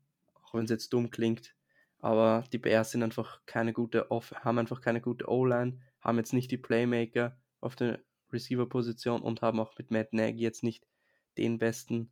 auch 0.43 0.55
wenn 0.55 0.65
es 0.65 0.71
jetzt 0.71 0.93
dumm 0.93 1.11
klingt. 1.11 1.55
Aber 2.01 2.45
die 2.53 2.59
Bears 2.59 2.93
sind 2.93 3.03
einfach 3.03 3.41
keine 3.47 3.73
gute 3.73 4.11
Off 4.11 4.33
haben 4.45 4.59
einfach 4.59 4.81
keine 4.81 5.01
gute 5.01 5.29
O-Line, 5.29 5.81
haben 6.01 6.19
jetzt 6.19 6.33
nicht 6.33 6.51
die 6.51 6.59
Playmaker 6.59 7.37
auf 7.61 7.75
der 7.75 8.01
Receiver-Position 8.33 9.23
und 9.23 9.43
haben 9.43 9.59
auch 9.59 9.77
mit 9.79 9.91
Matt 9.91 10.13
Nagy 10.13 10.39
jetzt 10.39 10.63
nicht 10.63 10.87
den 11.37 11.59
besten, 11.59 12.11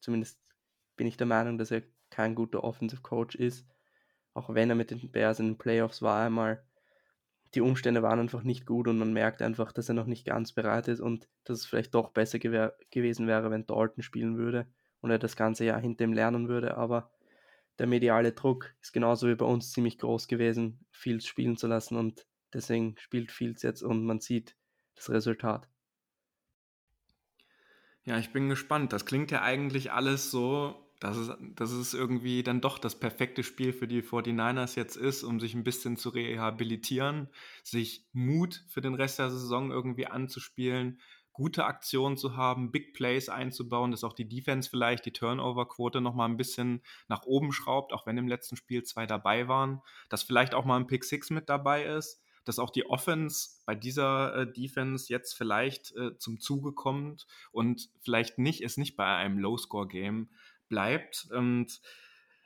zumindest 0.00 0.38
bin 0.96 1.06
ich 1.06 1.16
der 1.16 1.26
Meinung, 1.26 1.56
dass 1.56 1.70
er 1.70 1.82
kein 2.10 2.34
guter 2.34 2.62
Offensive 2.64 3.00
Coach 3.00 3.36
ist. 3.36 3.66
Auch 4.34 4.52
wenn 4.54 4.70
er 4.70 4.76
mit 4.76 4.90
den 4.90 5.10
Bears 5.10 5.40
in 5.40 5.46
den 5.46 5.58
Playoffs 5.58 6.02
war 6.02 6.24
einmal, 6.24 6.62
die 7.54 7.60
Umstände 7.60 8.02
waren 8.02 8.18
einfach 8.18 8.42
nicht 8.42 8.66
gut 8.66 8.88
und 8.88 8.98
man 8.98 9.12
merkt 9.12 9.42
einfach, 9.42 9.72
dass 9.72 9.88
er 9.88 9.94
noch 9.94 10.06
nicht 10.06 10.24
ganz 10.24 10.52
bereit 10.52 10.88
ist 10.88 11.00
und 11.00 11.28
dass 11.44 11.58
es 11.60 11.66
vielleicht 11.66 11.94
doch 11.94 12.10
besser 12.10 12.38
gew 12.38 12.70
gewesen 12.90 13.26
wäre, 13.26 13.50
wenn 13.50 13.66
Dalton 13.66 14.02
spielen 14.02 14.38
würde 14.38 14.66
und 15.00 15.10
er 15.10 15.18
das 15.18 15.36
ganze 15.36 15.64
Jahr 15.64 15.80
hinter 15.80 16.04
ihm 16.04 16.12
lernen 16.12 16.48
würde. 16.48 16.76
Aber 16.76 17.12
der 17.78 17.86
mediale 17.86 18.32
Druck 18.32 18.74
ist 18.80 18.92
genauso 18.92 19.28
wie 19.28 19.34
bei 19.34 19.44
uns 19.44 19.72
ziemlich 19.72 19.98
groß 19.98 20.28
gewesen, 20.28 20.84
Fields 20.90 21.26
spielen 21.26 21.56
zu 21.56 21.66
lassen 21.66 21.96
und 21.96 22.26
deswegen 22.54 22.96
spielt 22.98 23.30
Fields 23.30 23.62
jetzt 23.62 23.82
und 23.82 24.04
man 24.04 24.20
sieht 24.20 24.56
das 24.94 25.10
Resultat. 25.10 25.68
Ja, 28.04 28.18
ich 28.18 28.32
bin 28.32 28.48
gespannt. 28.48 28.92
Das 28.92 29.06
klingt 29.06 29.30
ja 29.30 29.42
eigentlich 29.42 29.92
alles 29.92 30.30
so, 30.30 30.91
dass 31.02 31.16
es, 31.16 31.32
dass 31.56 31.72
es 31.72 31.94
irgendwie 31.94 32.44
dann 32.44 32.60
doch 32.60 32.78
das 32.78 33.00
perfekte 33.00 33.42
Spiel 33.42 33.72
für 33.72 33.88
die 33.88 34.02
49ers 34.02 34.76
jetzt 34.76 34.96
ist, 34.96 35.24
um 35.24 35.40
sich 35.40 35.54
ein 35.54 35.64
bisschen 35.64 35.96
zu 35.96 36.10
rehabilitieren, 36.10 37.28
sich 37.64 38.06
Mut 38.12 38.64
für 38.68 38.80
den 38.80 38.94
Rest 38.94 39.18
der 39.18 39.28
Saison 39.28 39.72
irgendwie 39.72 40.06
anzuspielen, 40.06 41.00
gute 41.32 41.64
Aktionen 41.64 42.16
zu 42.16 42.36
haben, 42.36 42.70
Big 42.70 42.94
Plays 42.94 43.28
einzubauen, 43.28 43.90
dass 43.90 44.04
auch 44.04 44.12
die 44.12 44.28
Defense 44.28 44.70
vielleicht 44.70 45.04
die 45.04 45.12
Turnover-Quote 45.12 46.00
nochmal 46.00 46.28
ein 46.28 46.36
bisschen 46.36 46.82
nach 47.08 47.24
oben 47.24 47.52
schraubt, 47.52 47.92
auch 47.92 48.06
wenn 48.06 48.16
im 48.16 48.28
letzten 48.28 48.54
Spiel 48.54 48.84
zwei 48.84 49.04
dabei 49.04 49.48
waren, 49.48 49.82
dass 50.08 50.22
vielleicht 50.22 50.54
auch 50.54 50.64
mal 50.64 50.76
ein 50.76 50.86
Pick 50.86 51.02
Six 51.02 51.30
mit 51.30 51.48
dabei 51.48 51.84
ist, 51.84 52.22
dass 52.44 52.60
auch 52.60 52.70
die 52.70 52.86
Offense 52.86 53.60
bei 53.66 53.74
dieser 53.74 54.36
äh, 54.36 54.52
Defense 54.52 55.12
jetzt 55.12 55.32
vielleicht 55.32 55.96
äh, 55.96 56.16
zum 56.18 56.38
Zuge 56.38 56.72
kommt 56.72 57.26
und 57.50 57.90
vielleicht 58.02 58.38
nicht, 58.38 58.62
es 58.62 58.76
nicht 58.76 58.96
bei 58.96 59.16
einem 59.16 59.38
Low-Score-Game 59.38 60.28
bleibt. 60.72 61.28
Und, 61.30 61.82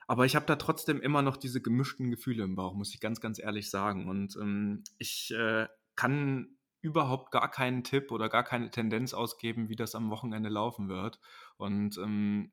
aber 0.08 0.26
ich 0.26 0.34
habe 0.34 0.46
da 0.46 0.56
trotzdem 0.56 1.00
immer 1.00 1.22
noch 1.22 1.36
diese 1.36 1.62
gemischten 1.62 2.10
Gefühle 2.10 2.42
im 2.42 2.56
Bauch, 2.56 2.74
muss 2.74 2.92
ich 2.92 3.00
ganz, 3.00 3.20
ganz 3.20 3.38
ehrlich 3.38 3.70
sagen. 3.70 4.08
Und 4.08 4.36
ähm, 4.36 4.82
ich 4.98 5.32
äh, 5.32 5.68
kann 5.94 6.48
überhaupt 6.80 7.30
gar 7.30 7.48
keinen 7.48 7.84
Tipp 7.84 8.10
oder 8.10 8.28
gar 8.28 8.42
keine 8.42 8.70
Tendenz 8.70 9.14
ausgeben, 9.14 9.68
wie 9.68 9.76
das 9.76 9.94
am 9.94 10.10
Wochenende 10.10 10.48
laufen 10.48 10.88
wird. 10.88 11.20
Und 11.56 11.98
ähm, 11.98 12.50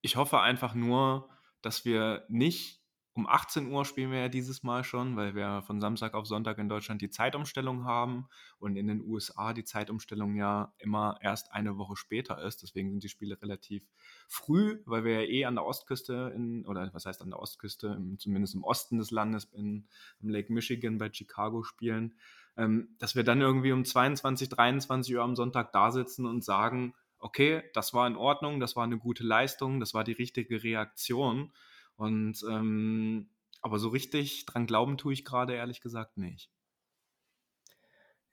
ich 0.00 0.16
hoffe 0.16 0.40
einfach 0.40 0.74
nur, 0.74 1.28
dass 1.60 1.84
wir 1.84 2.24
nicht 2.28 2.79
um 3.12 3.26
18 3.26 3.70
Uhr 3.72 3.84
spielen 3.84 4.12
wir 4.12 4.20
ja 4.20 4.28
dieses 4.28 4.62
Mal 4.62 4.84
schon, 4.84 5.16
weil 5.16 5.34
wir 5.34 5.62
von 5.62 5.80
Samstag 5.80 6.14
auf 6.14 6.26
Sonntag 6.26 6.58
in 6.58 6.68
Deutschland 6.68 7.02
die 7.02 7.10
Zeitumstellung 7.10 7.84
haben 7.84 8.28
und 8.58 8.76
in 8.76 8.86
den 8.86 9.00
USA 9.00 9.52
die 9.52 9.64
Zeitumstellung 9.64 10.36
ja 10.36 10.72
immer 10.78 11.18
erst 11.20 11.52
eine 11.52 11.76
Woche 11.76 11.96
später 11.96 12.40
ist. 12.40 12.62
Deswegen 12.62 12.90
sind 12.90 13.02
die 13.02 13.08
Spiele 13.08 13.40
relativ 13.42 13.84
früh, 14.28 14.80
weil 14.86 15.04
wir 15.04 15.22
ja 15.22 15.28
eh 15.28 15.44
an 15.44 15.56
der 15.56 15.64
Ostküste 15.64 16.32
in, 16.36 16.64
oder 16.66 16.88
was 16.92 17.04
heißt 17.04 17.20
an 17.22 17.30
der 17.30 17.40
Ostküste, 17.40 18.00
zumindest 18.18 18.54
im 18.54 18.62
Osten 18.62 18.98
des 18.98 19.10
Landes 19.10 19.44
in, 19.52 19.88
im 20.20 20.28
Lake 20.28 20.52
Michigan 20.52 20.98
bei 20.98 21.12
Chicago 21.12 21.64
spielen, 21.64 22.14
ähm, 22.56 22.94
dass 23.00 23.16
wir 23.16 23.24
dann 23.24 23.40
irgendwie 23.40 23.72
um 23.72 23.84
22, 23.84 24.48
23 24.48 25.16
Uhr 25.16 25.22
am 25.22 25.34
Sonntag 25.34 25.72
da 25.72 25.90
sitzen 25.90 26.26
und 26.26 26.44
sagen, 26.44 26.94
okay, 27.18 27.64
das 27.74 27.92
war 27.92 28.06
in 28.06 28.16
Ordnung, 28.16 28.60
das 28.60 28.76
war 28.76 28.84
eine 28.84 28.98
gute 28.98 29.24
Leistung, 29.24 29.80
das 29.80 29.94
war 29.94 30.04
die 30.04 30.12
richtige 30.12 30.62
Reaktion 30.62 31.50
Und 32.00 32.42
ähm, 32.48 33.28
aber 33.60 33.78
so 33.78 33.90
richtig 33.90 34.46
dran 34.46 34.66
glauben 34.66 34.96
tue 34.96 35.12
ich 35.12 35.22
gerade 35.22 35.52
ehrlich 35.52 35.82
gesagt 35.82 36.16
nicht. 36.16 36.50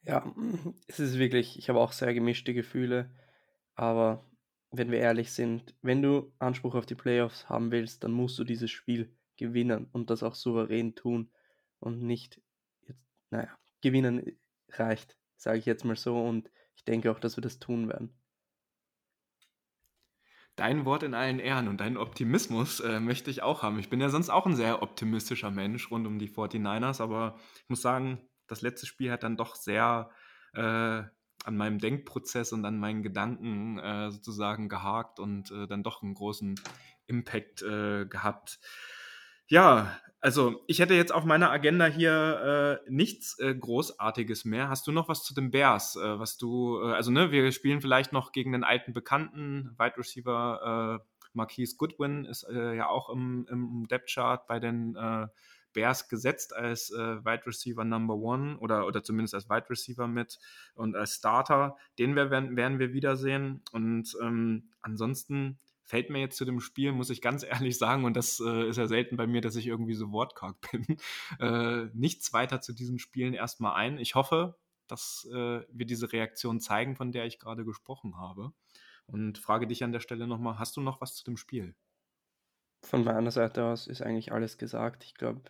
Ja, 0.03 0.33
es 0.87 1.01
ist 1.01 1.17
wirklich, 1.17 1.59
ich 1.59 1.67
habe 1.67 1.81
auch 1.81 1.91
sehr 1.91 2.13
gemischte 2.13 2.53
Gefühle, 2.53 3.13
aber 3.75 4.23
wenn 4.71 4.89
wir 4.89 4.99
ehrlich 4.99 5.33
sind, 5.33 5.75
wenn 5.81 6.01
du 6.01 6.31
Anspruch 6.39 6.75
auf 6.75 6.85
die 6.85 6.95
Playoffs 6.95 7.49
haben 7.49 7.71
willst, 7.71 8.05
dann 8.05 8.13
musst 8.13 8.39
du 8.39 8.45
dieses 8.45 8.71
Spiel 8.71 9.13
gewinnen 9.35 9.89
und 9.91 10.11
das 10.11 10.23
auch 10.23 10.35
souverän 10.35 10.95
tun 10.95 11.29
und 11.81 12.01
nicht 12.01 12.41
jetzt, 12.87 13.05
naja, 13.31 13.53
gewinnen 13.81 14.39
reicht, 14.69 15.17
sage 15.35 15.59
ich 15.59 15.65
jetzt 15.65 15.83
mal 15.83 15.97
so 15.97 16.17
und 16.23 16.49
ich 16.77 16.85
denke 16.85 17.11
auch, 17.11 17.19
dass 17.19 17.35
wir 17.35 17.41
das 17.41 17.59
tun 17.59 17.89
werden. 17.89 18.17
Dein 20.57 20.85
Wort 20.85 21.03
in 21.03 21.13
allen 21.13 21.37
Ehren 21.37 21.67
und 21.67 21.79
deinen 21.79 21.97
Optimismus 21.97 22.79
äh, 22.79 22.99
möchte 22.99 23.29
ich 23.29 23.43
auch 23.43 23.61
haben. 23.61 23.77
Ich 23.77 23.89
bin 23.89 24.01
ja 24.01 24.09
sonst 24.09 24.31
auch 24.31 24.47
ein 24.47 24.55
sehr 24.55 24.81
optimistischer 24.81 25.51
Mensch 25.51 25.91
rund 25.91 26.07
um 26.07 26.17
die 26.17 26.29
49ers, 26.29 26.99
aber 26.99 27.35
ich 27.61 27.69
muss 27.69 27.83
sagen, 27.83 28.27
das 28.47 28.63
letzte 28.63 28.87
Spiel 28.87 29.11
hat 29.11 29.21
dann 29.21 29.37
doch 29.37 29.53
sehr 29.53 30.09
äh, 30.53 31.03
an 31.43 31.57
meinem 31.57 31.77
Denkprozess 31.77 32.53
und 32.53 32.65
an 32.65 32.79
meinen 32.79 33.03
Gedanken 33.03 33.77
äh, 33.77 34.09
sozusagen 34.09 34.67
gehakt 34.67 35.19
und 35.19 35.51
äh, 35.51 35.67
dann 35.67 35.83
doch 35.83 36.01
einen 36.01 36.15
großen 36.15 36.59
Impact 37.05 37.61
äh, 37.61 38.07
gehabt. 38.07 38.59
Ja, 39.45 39.95
also 40.27 40.61
ich 40.67 40.79
hätte 40.79 40.93
jetzt 40.93 41.13
auf 41.13 41.23
meiner 41.23 41.51
Agenda 41.51 41.85
hier 41.85 42.81
äh, 42.85 42.91
nichts 42.91 43.39
äh, 43.39 43.55
Großartiges 43.55 44.43
mehr. 44.43 44.67
Hast 44.67 44.85
du 44.85 44.91
noch 44.91 45.07
was 45.07 45.23
zu 45.23 45.33
den 45.33 45.51
Bears? 45.51 45.95
Äh, 45.95 46.19
was 46.19 46.35
du, 46.35 46.81
äh, 46.81 46.91
also 46.91 47.11
ne, 47.11 47.31
wir 47.31 47.49
spielen 47.53 47.79
vielleicht 47.79 48.11
noch 48.11 48.33
gegen 48.33 48.51
den 48.51 48.65
alten 48.65 48.91
Bekannten, 48.91 49.73
Wide 49.79 49.97
Receiver 49.97 50.99
äh, 51.01 51.27
Marquise 51.31 51.77
Goodwin 51.77 52.25
ist 52.25 52.43
äh, 52.43 52.75
ja 52.75 52.89
auch 52.89 53.09
im, 53.09 53.47
im 53.49 53.87
Depth 53.87 54.09
Chart 54.09 54.45
bei 54.47 54.59
den 54.59 54.97
Bears 55.71 56.09
gesetzt 56.09 56.53
als 56.53 56.89
Wide 56.89 57.45
Receiver 57.45 57.85
Number 57.85 58.15
One 58.15 58.57
oder, 58.57 58.85
oder 58.85 59.03
zumindest 59.03 59.35
als 59.35 59.49
Wide 59.49 59.69
Receiver 59.69 60.07
mit 60.07 60.39
und 60.73 60.95
als 60.95 61.15
Starter. 61.15 61.77
Den 61.99 62.15
werden, 62.15 62.57
werden 62.57 62.79
wir 62.79 62.91
wiedersehen. 62.91 63.61
Und 63.71 64.17
ähm, 64.21 64.71
ansonsten 64.81 65.59
fällt 65.87 66.09
mir 66.09 66.19
jetzt 66.19 66.37
zu 66.37 66.45
dem 66.45 66.59
Spiel, 66.59 66.91
muss 66.91 67.09
ich 67.09 67.21
ganz 67.21 67.43
ehrlich 67.43 67.77
sagen, 67.77 68.05
und 68.05 68.15
das 68.15 68.39
äh, 68.39 68.67
ist 68.67 68.77
ja 68.77 68.87
selten 68.87 69.17
bei 69.17 69.25
mir, 69.25 69.41
dass 69.41 69.55
ich 69.55 69.65
irgendwie 69.65 69.95
so 69.95 70.11
wortkarg 70.11 70.57
bin, 70.71 70.97
äh, 71.39 71.89
nichts 71.93 72.33
weiter 72.33 72.61
zu 72.61 72.73
diesen 72.73 72.99
Spielen 72.99 73.33
erstmal 73.33 73.75
ein. 73.75 73.97
Ich 73.97 74.13
hoffe, 74.13 74.57
dass 74.87 75.27
äh, 75.33 75.61
wir 75.69 75.85
diese 75.85 76.11
Reaktion 76.11 76.59
zeigen, 76.59 76.95
von 76.95 77.11
der 77.11 77.25
ich 77.25 77.39
gerade 77.39 77.65
gesprochen 77.65 78.17
habe. 78.17 78.53
Und 79.05 79.37
frage 79.37 79.67
dich 79.67 79.83
an 79.83 79.93
der 79.93 80.01
Stelle 80.01 80.27
nochmal, 80.27 80.59
hast 80.59 80.75
du 80.75 80.81
noch 80.81 80.99
was 80.99 81.15
zu 81.15 81.23
dem 81.23 81.37
Spiel? 81.37 81.75
Von 82.83 83.05
meiner 83.05 83.31
Seite 83.31 83.63
aus 83.63 83.87
ist 83.87 84.01
eigentlich 84.01 84.33
alles 84.33 84.57
gesagt. 84.57 85.05
Ich 85.05 85.15
glaube, 85.15 85.41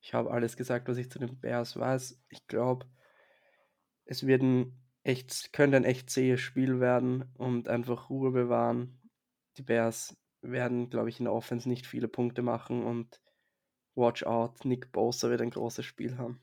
ich 0.00 0.14
habe 0.14 0.32
alles 0.32 0.56
gesagt, 0.56 0.88
was 0.88 0.98
ich 0.98 1.10
zu 1.10 1.20
den 1.20 1.38
Bears 1.38 1.78
weiß. 1.78 2.20
Ich 2.28 2.46
glaube, 2.48 2.86
es 4.04 4.26
wird 4.26 4.42
ein 4.42 4.76
echt, 5.04 5.52
könnte 5.52 5.76
ein 5.76 5.84
echt 5.84 6.10
zähes 6.10 6.40
Spiel 6.40 6.80
werden 6.80 7.32
und 7.34 7.68
einfach 7.68 8.10
Ruhe 8.10 8.32
bewahren 8.32 9.00
die 9.56 9.62
Bears 9.62 10.16
werden, 10.42 10.90
glaube 10.90 11.08
ich, 11.08 11.18
in 11.18 11.24
der 11.24 11.32
Offense 11.32 11.68
nicht 11.68 11.86
viele 11.86 12.08
Punkte 12.08 12.42
machen 12.42 12.84
und 12.84 13.20
watch 13.94 14.24
out, 14.24 14.64
Nick 14.64 14.92
Bosa 14.92 15.30
wird 15.30 15.40
ein 15.40 15.50
großes 15.50 15.84
Spiel 15.84 16.18
haben. 16.18 16.40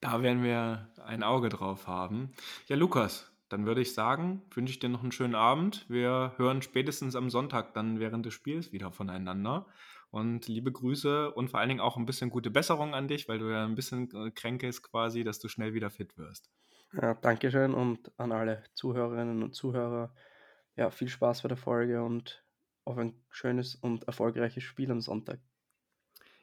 Da 0.00 0.22
werden 0.22 0.42
wir 0.42 0.88
ein 1.04 1.22
Auge 1.22 1.48
drauf 1.48 1.86
haben. 1.86 2.32
Ja, 2.66 2.76
Lukas, 2.76 3.30
dann 3.48 3.66
würde 3.66 3.82
ich 3.82 3.94
sagen, 3.94 4.42
wünsche 4.50 4.72
ich 4.72 4.78
dir 4.78 4.88
noch 4.88 5.02
einen 5.02 5.12
schönen 5.12 5.34
Abend. 5.34 5.84
Wir 5.88 6.32
hören 6.38 6.62
spätestens 6.62 7.14
am 7.14 7.30
Sonntag 7.30 7.74
dann 7.74 8.00
während 8.00 8.26
des 8.26 8.34
Spiels 8.34 8.72
wieder 8.72 8.90
voneinander. 8.90 9.66
Und 10.10 10.48
liebe 10.48 10.72
Grüße 10.72 11.30
und 11.30 11.50
vor 11.50 11.60
allen 11.60 11.68
Dingen 11.68 11.80
auch 11.80 11.96
ein 11.96 12.04
bisschen 12.04 12.30
gute 12.30 12.50
Besserung 12.50 12.94
an 12.94 13.08
dich, 13.08 13.28
weil 13.28 13.38
du 13.38 13.50
ja 13.50 13.64
ein 13.64 13.74
bisschen 13.74 14.10
äh, 14.14 14.30
kränkelst 14.30 14.82
quasi, 14.82 15.22
dass 15.22 15.38
du 15.38 15.48
schnell 15.48 15.72
wieder 15.72 15.90
fit 15.90 16.18
wirst. 16.18 16.50
Ja, 16.92 17.14
Dankeschön 17.14 17.72
und 17.72 18.10
an 18.18 18.32
alle 18.32 18.62
Zuhörerinnen 18.74 19.42
und 19.42 19.54
Zuhörer 19.54 20.14
ja, 20.76 20.90
viel 20.90 21.08
Spaß 21.08 21.42
bei 21.42 21.48
der 21.48 21.56
Folge 21.56 22.02
und 22.02 22.44
auf 22.84 22.98
ein 22.98 23.14
schönes 23.30 23.74
und 23.74 24.04
erfolgreiches 24.04 24.64
Spiel 24.64 24.90
am 24.90 25.00
Sonntag. 25.00 25.40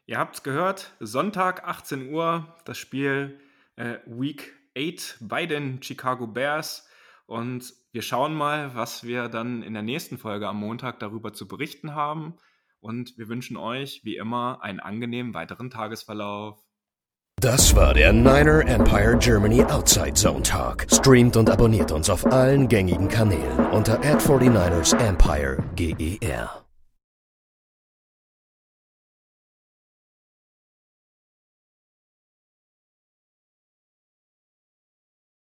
Ihr 0.06 0.18
habt 0.18 0.36
es 0.36 0.42
gehört, 0.42 0.94
Sonntag 1.00 1.64
18 1.64 2.12
Uhr, 2.12 2.56
das 2.64 2.78
Spiel 2.78 3.40
äh, 3.76 3.98
Week 4.06 4.52
8 4.76 5.18
bei 5.20 5.46
den 5.46 5.82
Chicago 5.82 6.26
Bears. 6.26 6.88
Und 7.26 7.72
wir 7.92 8.02
schauen 8.02 8.34
mal, 8.34 8.74
was 8.74 9.04
wir 9.04 9.28
dann 9.28 9.62
in 9.62 9.72
der 9.74 9.82
nächsten 9.82 10.18
Folge 10.18 10.48
am 10.48 10.58
Montag 10.58 10.98
darüber 10.98 11.32
zu 11.32 11.46
berichten 11.46 11.94
haben. 11.94 12.36
Und 12.80 13.16
wir 13.18 13.28
wünschen 13.28 13.56
euch, 13.56 14.00
wie 14.04 14.16
immer, 14.16 14.62
einen 14.62 14.80
angenehmen 14.80 15.34
weiteren 15.34 15.70
Tagesverlauf. 15.70 16.58
Das 17.40 17.74
war 17.74 17.94
der 17.94 18.12
Niner 18.12 18.66
Empire 18.66 19.16
Germany 19.18 19.64
Outside 19.64 20.12
Zone 20.12 20.42
Talk. 20.42 20.86
Streamt 20.92 21.38
und 21.38 21.48
abonniert 21.48 21.90
uns 21.90 22.10
auf 22.10 22.30
allen 22.30 22.68
gängigen 22.68 23.08
Kanälen 23.08 23.66
unter 23.72 23.94
ad 24.00 24.22
49 24.28 24.92
ersempire 24.92 25.56
GER. 25.74 26.69